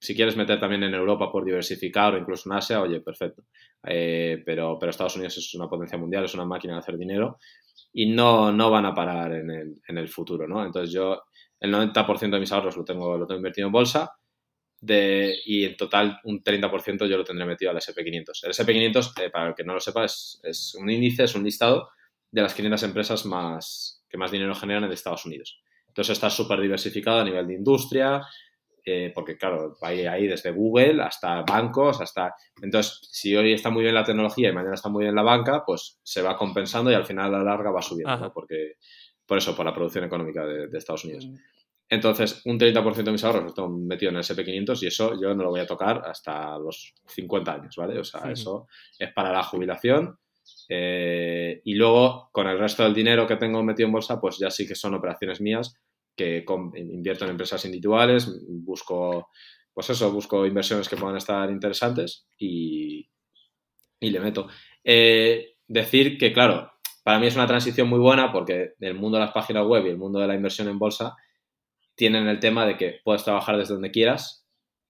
[0.05, 3.45] si quieres meter también en Europa por diversificar o incluso en Asia, oye, perfecto.
[3.87, 7.39] Eh, pero, pero Estados Unidos es una potencia mundial, es una máquina de hacer dinero
[7.91, 10.63] y no, no van a parar en el, en el futuro, ¿no?
[10.63, 11.23] Entonces yo
[11.59, 14.11] el 90% de mis ahorros lo tengo, lo tengo invertido en bolsa,
[14.79, 18.41] de, y en total un 30% yo lo tendré metido al SP500.
[18.43, 21.45] El SP500, eh, para el que no lo sepa, es, es, un índice, es un
[21.45, 21.89] listado
[22.31, 25.63] de las 500 empresas más, que más dinero generan en Estados Unidos.
[25.89, 28.21] Entonces está súper diversificado a nivel de industria,
[28.85, 32.35] eh, porque claro, hay ahí desde Google hasta bancos, hasta...
[32.61, 35.63] Entonces, si hoy está muy bien la tecnología y mañana está muy bien la banca,
[35.65, 38.33] pues se va compensando y al final a la larga va subiendo, ¿no?
[38.33, 38.75] Porque,
[39.27, 41.29] por eso, por la producción económica de, de Estados Unidos.
[41.89, 45.35] Entonces, un 30% de mis ahorros los tengo metido en el SP500 y eso yo
[45.35, 47.99] no lo voy a tocar hasta los 50 años, ¿vale?
[47.99, 48.67] O sea, eso
[48.99, 50.19] es para la jubilación.
[50.69, 54.51] Eh, y luego, con el resto del dinero que tengo metido en bolsa, pues ya
[54.51, 55.79] sí que son operaciones mías
[56.17, 56.45] que
[56.77, 59.29] invierto en empresas individuales, busco,
[59.73, 63.09] pues eso, busco inversiones que puedan estar interesantes y,
[64.01, 64.49] y le meto.
[64.83, 69.25] Eh, decir que, claro, para mí es una transición muy buena porque el mundo de
[69.25, 71.17] las páginas web y el mundo de la inversión en bolsa
[71.95, 74.47] tienen el tema de que puedes trabajar desde donde quieras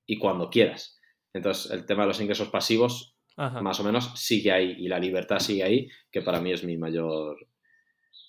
[0.07, 1.01] y cuando quieras.
[1.33, 5.41] Entonces, el tema de los ingresos pasivos, más o menos, sigue ahí y la libertad
[5.41, 7.37] sigue ahí, que para mí es mi mayor,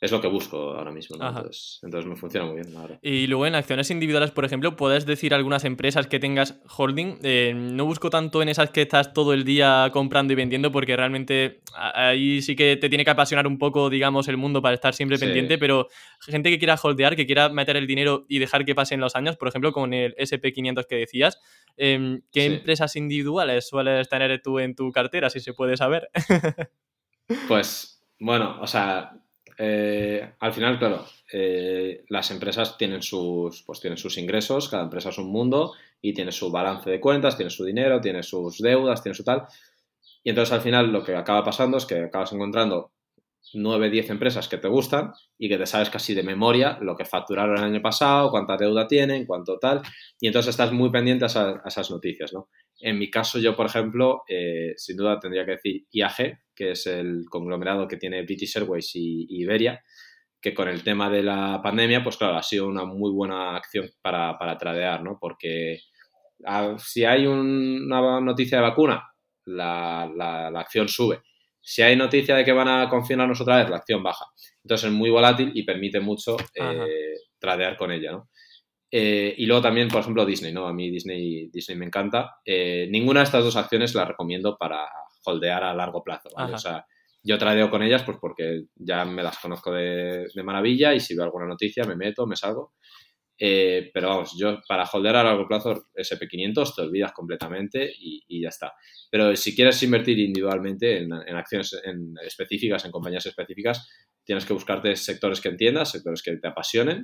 [0.05, 1.15] es lo que busco ahora mismo.
[1.15, 2.75] Entonces, me funciona muy bien.
[2.77, 2.99] Ahora.
[3.01, 7.17] Y luego en acciones individuales, por ejemplo, puedes decir algunas empresas que tengas holding.
[7.23, 10.95] Eh, no busco tanto en esas que estás todo el día comprando y vendiendo, porque
[10.95, 14.93] realmente ahí sí que te tiene que apasionar un poco, digamos, el mundo para estar
[14.93, 15.57] siempre pendiente.
[15.57, 15.89] Pero
[16.21, 19.37] gente que quiera holdear, que quiera meter el dinero y dejar que pasen los años,
[19.37, 21.39] por ejemplo, con el SP500 que decías,
[21.77, 26.09] em, ¿qué empresas individuales sueles tener tú en tu cartera, si se puede saber?
[27.47, 29.19] pues, bueno, o sea
[29.57, 35.09] eh, al final, claro, eh, las empresas tienen sus, pues tienen sus ingresos, cada empresa
[35.09, 39.01] es un mundo y tiene su balance de cuentas, tiene su dinero, tiene sus deudas,
[39.01, 39.43] tiene su tal.
[40.23, 42.91] Y entonces al final lo que acaba pasando es que acabas encontrando
[43.53, 47.05] 9, 10 empresas que te gustan y que te sabes casi de memoria lo que
[47.05, 49.81] facturaron el año pasado, cuánta deuda tienen, cuánto tal,
[50.19, 52.49] y entonces estás muy pendiente a, esas noticias, ¿no?
[52.79, 56.87] En mi caso, yo, por ejemplo, eh, sin duda tendría que decir IAG, que es
[56.87, 59.81] el conglomerado que tiene British Airways y, Iberia,
[60.41, 63.89] que con el tema de la pandemia, pues claro, ha sido una muy buena acción
[64.01, 65.17] para, para tradear, ¿no?
[65.19, 65.79] Porque
[66.77, 69.03] si hay una noticia de vacuna,
[69.45, 71.21] la, la, la acción sube
[71.68, 74.26] si hay noticia de que van a confinarnos otra vez, la acción baja.
[74.63, 78.30] Entonces es muy volátil y permite mucho eh, tradear con ella, ¿no?
[78.91, 80.68] Eh, y luego también, por ejemplo, Disney, ¿no?
[80.68, 82.36] A mí Disney, Disney me encanta.
[82.45, 84.88] Eh, ninguna de estas dos acciones la recomiendo para
[85.26, 86.53] holdear a largo plazo, ¿vale?
[86.53, 86.86] O sea,
[87.24, 91.16] yo tradeo con ellas pues porque ya me las conozco de, de, maravilla y si
[91.16, 92.74] veo alguna noticia me meto, me salgo.
[93.38, 98.49] Eh, pero vamos, yo para holder a largo plazo SP500 te olvidas completamente y, ya
[98.49, 98.73] está.
[99.11, 101.81] Pero si quieres invertir individualmente en, acciones
[102.25, 103.89] específicas, en compañías específicas,
[104.23, 107.03] tienes que buscarte sectores que entiendas, sectores que te apasionen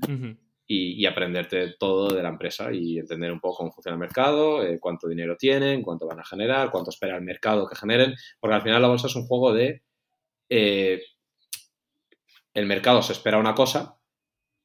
[0.68, 4.80] y, aprenderte todo de la empresa y entender un poco cómo funciona el mercado, eh,
[4.80, 8.62] cuánto dinero tienen, cuánto van a generar, cuánto espera el mercado que generen, porque al
[8.62, 9.84] final la bolsa es un juego de...
[10.50, 11.02] Eh,
[12.54, 14.01] el mercado se espera una cosa,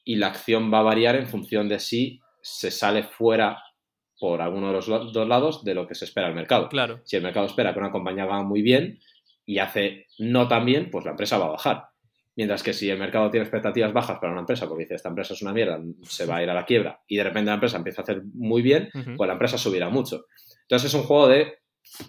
[0.06, 3.60] y la acción va a variar en función de si se sale fuera
[4.18, 6.68] por alguno de los dos lados de lo que se espera el mercado.
[6.68, 7.00] Claro.
[7.04, 9.00] Si el mercado espera que una compañía va muy bien
[9.44, 11.88] y hace no tan bien, pues la empresa va a bajar.
[12.36, 15.34] Mientras que si el mercado tiene expectativas bajas para una empresa, porque dice esta empresa
[15.34, 17.78] es una mierda, se va a ir a la quiebra, y de repente la empresa
[17.78, 20.26] empieza a hacer muy bien, pues la empresa subirá mucho.
[20.62, 21.58] Entonces es un juego de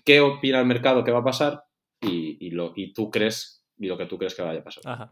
[0.06, 1.64] qué opina el mercado que va a pasar
[2.00, 5.11] y, lo, y tú crees y lo que tú crees que vaya a pasar.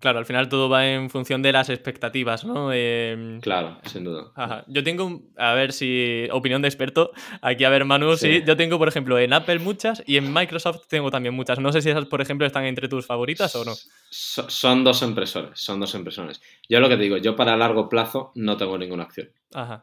[0.00, 2.72] Claro, al final todo va en función de las expectativas, ¿no?
[2.72, 4.64] Em, claro, sin duda.
[4.68, 7.12] Yo tengo, a ver si, opinión de experto,
[7.42, 8.42] aquí a ver Manu, sí.
[8.46, 11.58] yo tengo, por ejemplo, en Apple muchas y en Microsoft tengo también muchas.
[11.58, 13.72] No sé si esas, por ejemplo, están entre tus favoritas o no.
[14.10, 16.40] son dos impresores, son dos impresores.
[16.68, 19.30] Yo lo que te digo, yo para largo plazo no tengo ninguna acción.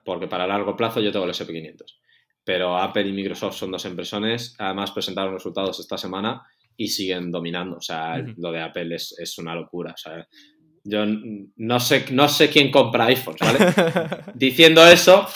[0.04, 1.98] Porque para largo plazo yo tengo el SP500.
[2.44, 4.56] Pero Apple y Microsoft son dos impresiones.
[4.60, 6.44] Además presentaron resultados esta semana
[6.78, 7.78] y siguen dominando.
[7.78, 9.94] O sea, lo de Apple es, es, una locura.
[9.94, 10.28] O sea,
[10.84, 13.60] yo no sé, no sé quién compra iPhones, ¿vale?
[14.36, 15.28] Diciendo eso,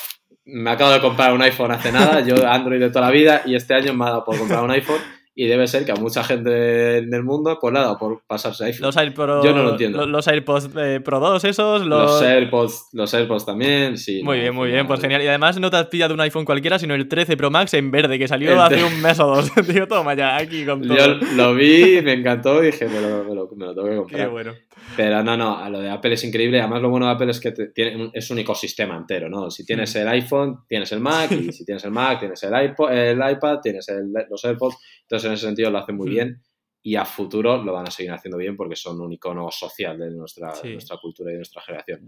[0.46, 3.56] me acabo de comprar un iPhone hace nada, yo Android de toda la vida y
[3.56, 5.02] este año me ha dado por comprar un iPhone
[5.40, 8.68] y debe ser que a mucha gente en el mundo, pues nada, por pasarse a
[8.68, 8.88] iPhone.
[8.88, 10.04] Los Yo no lo entiendo.
[10.08, 11.86] Los AirPods eh, Pro 2, esos.
[11.86, 12.24] Los...
[12.24, 14.24] AirPods, los AirPods también, sí.
[14.24, 15.22] Muy bien, muy bien, pues genial.
[15.22, 17.92] Y además no te has pillado un iPhone cualquiera, sino el 13 Pro Max en
[17.92, 19.52] verde, que salió hace un mes o dos.
[19.72, 20.98] Tío, toma ya, aquí con todo.
[20.98, 23.96] Yo lo vi, me encantó y dije, me lo, me lo, me lo tengo que
[23.96, 24.22] comprar.
[24.22, 24.54] Qué bueno.
[24.96, 26.60] Pero no, no, a lo de Apple es increíble.
[26.60, 29.52] Además, lo bueno de Apple es que tiene, es un ecosistema entero, ¿no?
[29.52, 32.92] Si tienes el iPhone, tienes el Mac, y si tienes el Mac, tienes el, iPod,
[32.92, 34.78] el iPad, tienes el, los AirPods.
[35.02, 36.42] Entonces, en ese sentido, lo hace muy bien
[36.82, 40.12] y a futuro lo van a seguir haciendo bien porque son un icono social de
[40.12, 42.08] nuestra, nuestra cultura y de nuestra generación.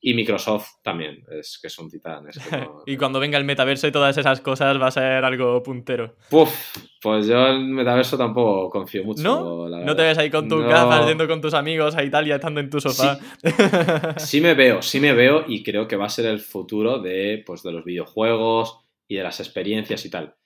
[0.00, 2.28] Y Microsoft también, es que es un titán.
[2.28, 5.24] es que no- y cuando venga el metaverso y todas esas cosas va a ser
[5.24, 6.14] algo puntero.
[6.30, 9.22] Puf, pues yo en metaverso tampoco confío mucho.
[9.22, 9.68] ¿No?
[9.68, 10.68] la ¿No te ves ahí con tus No.
[10.68, 13.18] gafas yendo con tus amigos a Italia estando en tu sofá?
[14.18, 17.42] Sí me veo, sí me veo y creo que va a ser el futuro de,
[17.44, 20.36] pues, de los videojuegos y de las experiencias y tal.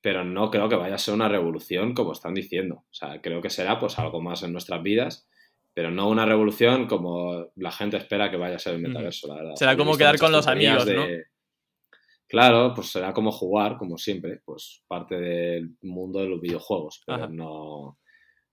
[0.00, 2.76] Pero no creo que vaya a ser una revolución como están diciendo.
[2.76, 5.28] O sea, creo que será pues algo más en nuestras vidas,
[5.74, 9.34] pero no una revolución como la gente espera que vaya a ser el metaverso, la
[9.34, 9.54] verdad.
[9.56, 11.24] Será como quedar con los amigos, de-
[12.28, 17.18] Claro, pues será como jugar, como siempre, pues parte del mundo de los videojuegos, pero
[17.24, 17.28] Ajá.
[17.30, 17.98] no,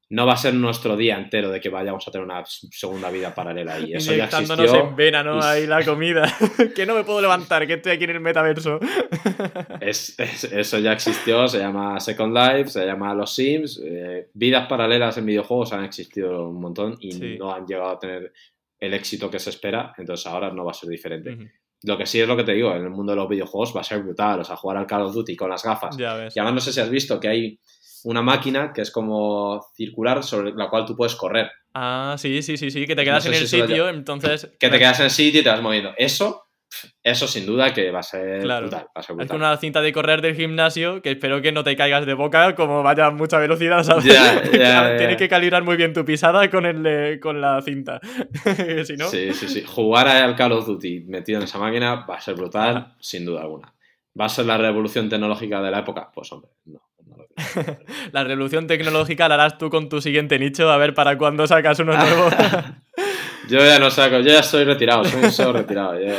[0.09, 3.33] no va a ser nuestro día entero de que vayamos a tener una segunda vida
[3.33, 4.75] paralela y eso ya existió.
[4.89, 5.37] en vena, ¿no?
[5.39, 6.31] y- Ahí la comida.
[6.75, 8.79] que no me puedo levantar, que estoy aquí en el metaverso.
[9.81, 13.81] Es, es- eso ya existió, se llama Second Life, se llama Los Sims.
[13.83, 17.37] eh, vidas paralelas en videojuegos han existido un montón y Sí.
[17.37, 18.31] no han llegado a tener
[18.79, 21.51] el éxito que se espera, entonces ahora no va a ser diferente.
[21.83, 23.81] Lo que sí es lo que te digo, en el mundo de los videojuegos va
[23.81, 25.95] a ser brutal, o sea, jugar al Call of Duty con las gafas.
[25.97, 26.35] ya ves.
[26.35, 27.59] Y además no sé si has visto que hay
[28.05, 31.51] una máquina que es como circular sobre la cual tú puedes correr.
[31.73, 34.49] Ah, sí, sí, sí, sí, que te No quedas sé en el sitio, entonces...
[34.59, 35.91] Que te quedas en el sitio y te vas moviendo.
[35.97, 36.43] Eso,
[37.03, 38.67] eso sin duda que va a ser Claro.
[38.67, 38.85] brutal.
[38.95, 39.27] Va a ser Es brutal.
[39.27, 42.55] con una cinta de correr del gimnasio que espero que no te caigas de boca
[42.55, 44.05] como vaya a mucha velocidad, ¿sabes?
[44.05, 44.41] Ya.
[44.97, 47.99] Tienes que calibrar muy bien tu pisada con, el, con la cinta.
[48.85, 49.09] si no...
[49.09, 49.63] Sí, sí, sí.
[49.65, 53.41] Jugar al Call of Duty metido en esa máquina va a ser brutal, sin duda
[53.41, 53.73] alguna.
[54.17, 56.09] ¿Va a ser la revolución tecnológica de la época?
[56.13, 56.79] Pues hombre, no.
[58.11, 61.79] La revolución tecnológica la harás tú con tu siguiente nicho, a ver para cuándo sacas
[61.79, 62.29] uno nuevo.
[63.49, 65.99] Yo ya no saco, yo ya estoy retirado, soy un SEO retirado.
[65.99, 66.15] Yo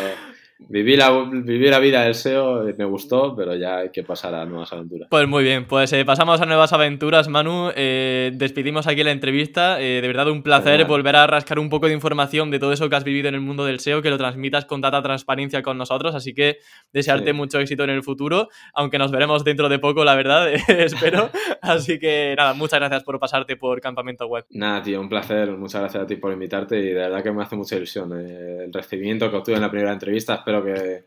[0.59, 4.44] viví, la, viví la vida del SEO, me gustó, pero ya hay que pasar a
[4.44, 5.09] nuevas aventuras.
[5.11, 7.70] Pues muy bien, pues eh, pasamos a nuevas aventuras, Manu.
[7.76, 9.80] Eh, despedimos aquí la entrevista.
[9.80, 12.88] Eh, de verdad, un placer volver a rascar un poco de información de todo eso
[12.88, 15.78] que has vivido en el mundo del SEO, que lo transmitas con tanta transparencia con
[15.78, 16.14] nosotros.
[16.14, 16.59] Así que
[16.92, 17.32] desearte Sí.
[17.32, 21.30] mucho éxito en el futuro, aunque nos veremos dentro de poco, la verdad, espero.
[21.62, 24.44] Así que nada, muchas gracias por pasarte por Campamento Web.
[24.50, 25.50] Nada, tío, un placer.
[25.52, 28.12] Muchas gracias a ti por invitarte y de verdad que me hace mucha ilusión.
[28.12, 31.05] el recibimiento que obtuve en la primera entrevista, espero que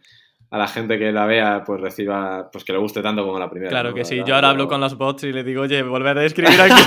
[0.51, 3.49] a la gente que la vea pues reciba, pues que le guste tanto como la
[3.49, 3.69] primera.
[3.69, 3.95] Claro ¿no?
[3.95, 4.15] que sí.
[4.15, 6.81] verdad, Yo ahora hablo con los bots y les digo, oye, volver a escribir aquí.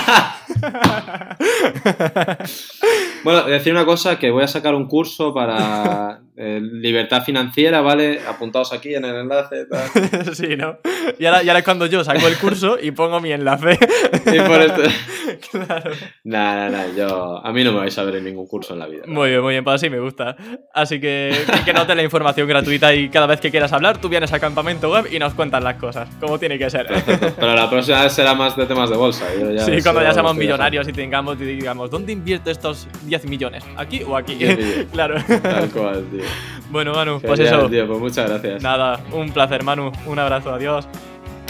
[3.25, 8.21] Bueno, decir una cosa, que voy a sacar un curso para eh, libertad financiera, ¿vale?
[8.27, 9.67] Apuntaos aquí en el enlace.
[9.67, 10.35] tal.
[10.35, 10.79] sí, ¿no?
[11.19, 13.79] Y ahora, y ahora es cuando yo saco el curso y pongo mi enlace.
[14.27, 14.83] Y por esto...
[15.51, 15.93] claro.
[16.25, 17.45] Nada, nada, yo...
[17.45, 19.03] A mí no me vais a ver en ningún curso en la vida.
[19.07, 20.37] Muy bien, muy bien, pues así me gusta.
[20.73, 21.33] Así que
[21.65, 24.91] que note la información gratuita y cada vez que quieras hablar, tú vienes a Campamento
[24.91, 26.87] Web y nos cuentas las cosas, como tiene que ser.
[26.87, 27.35] Perfecto.
[27.39, 29.27] Pero la próxima vez será más de temas de bolsa.
[29.39, 33.65] yo ya Sí, cuando ya seamos millonarios y tengamos digamos, ¿dónde invierto estos 10 millones?
[33.77, 34.35] ¿Aquí o aquí?
[34.35, 34.87] 10 millones.
[34.93, 35.23] claro.
[35.43, 36.22] Tal cual, tío.
[36.71, 37.69] Bueno, Manu, pues Genial, eso.
[37.71, 38.63] tío, pues muchas gracias.
[38.63, 39.93] Nada, un placer, Manu.
[40.07, 40.89] Un abrazo, adiós.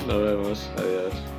[0.06, 0.70] Nos vemos.
[0.76, 1.31] Adiós.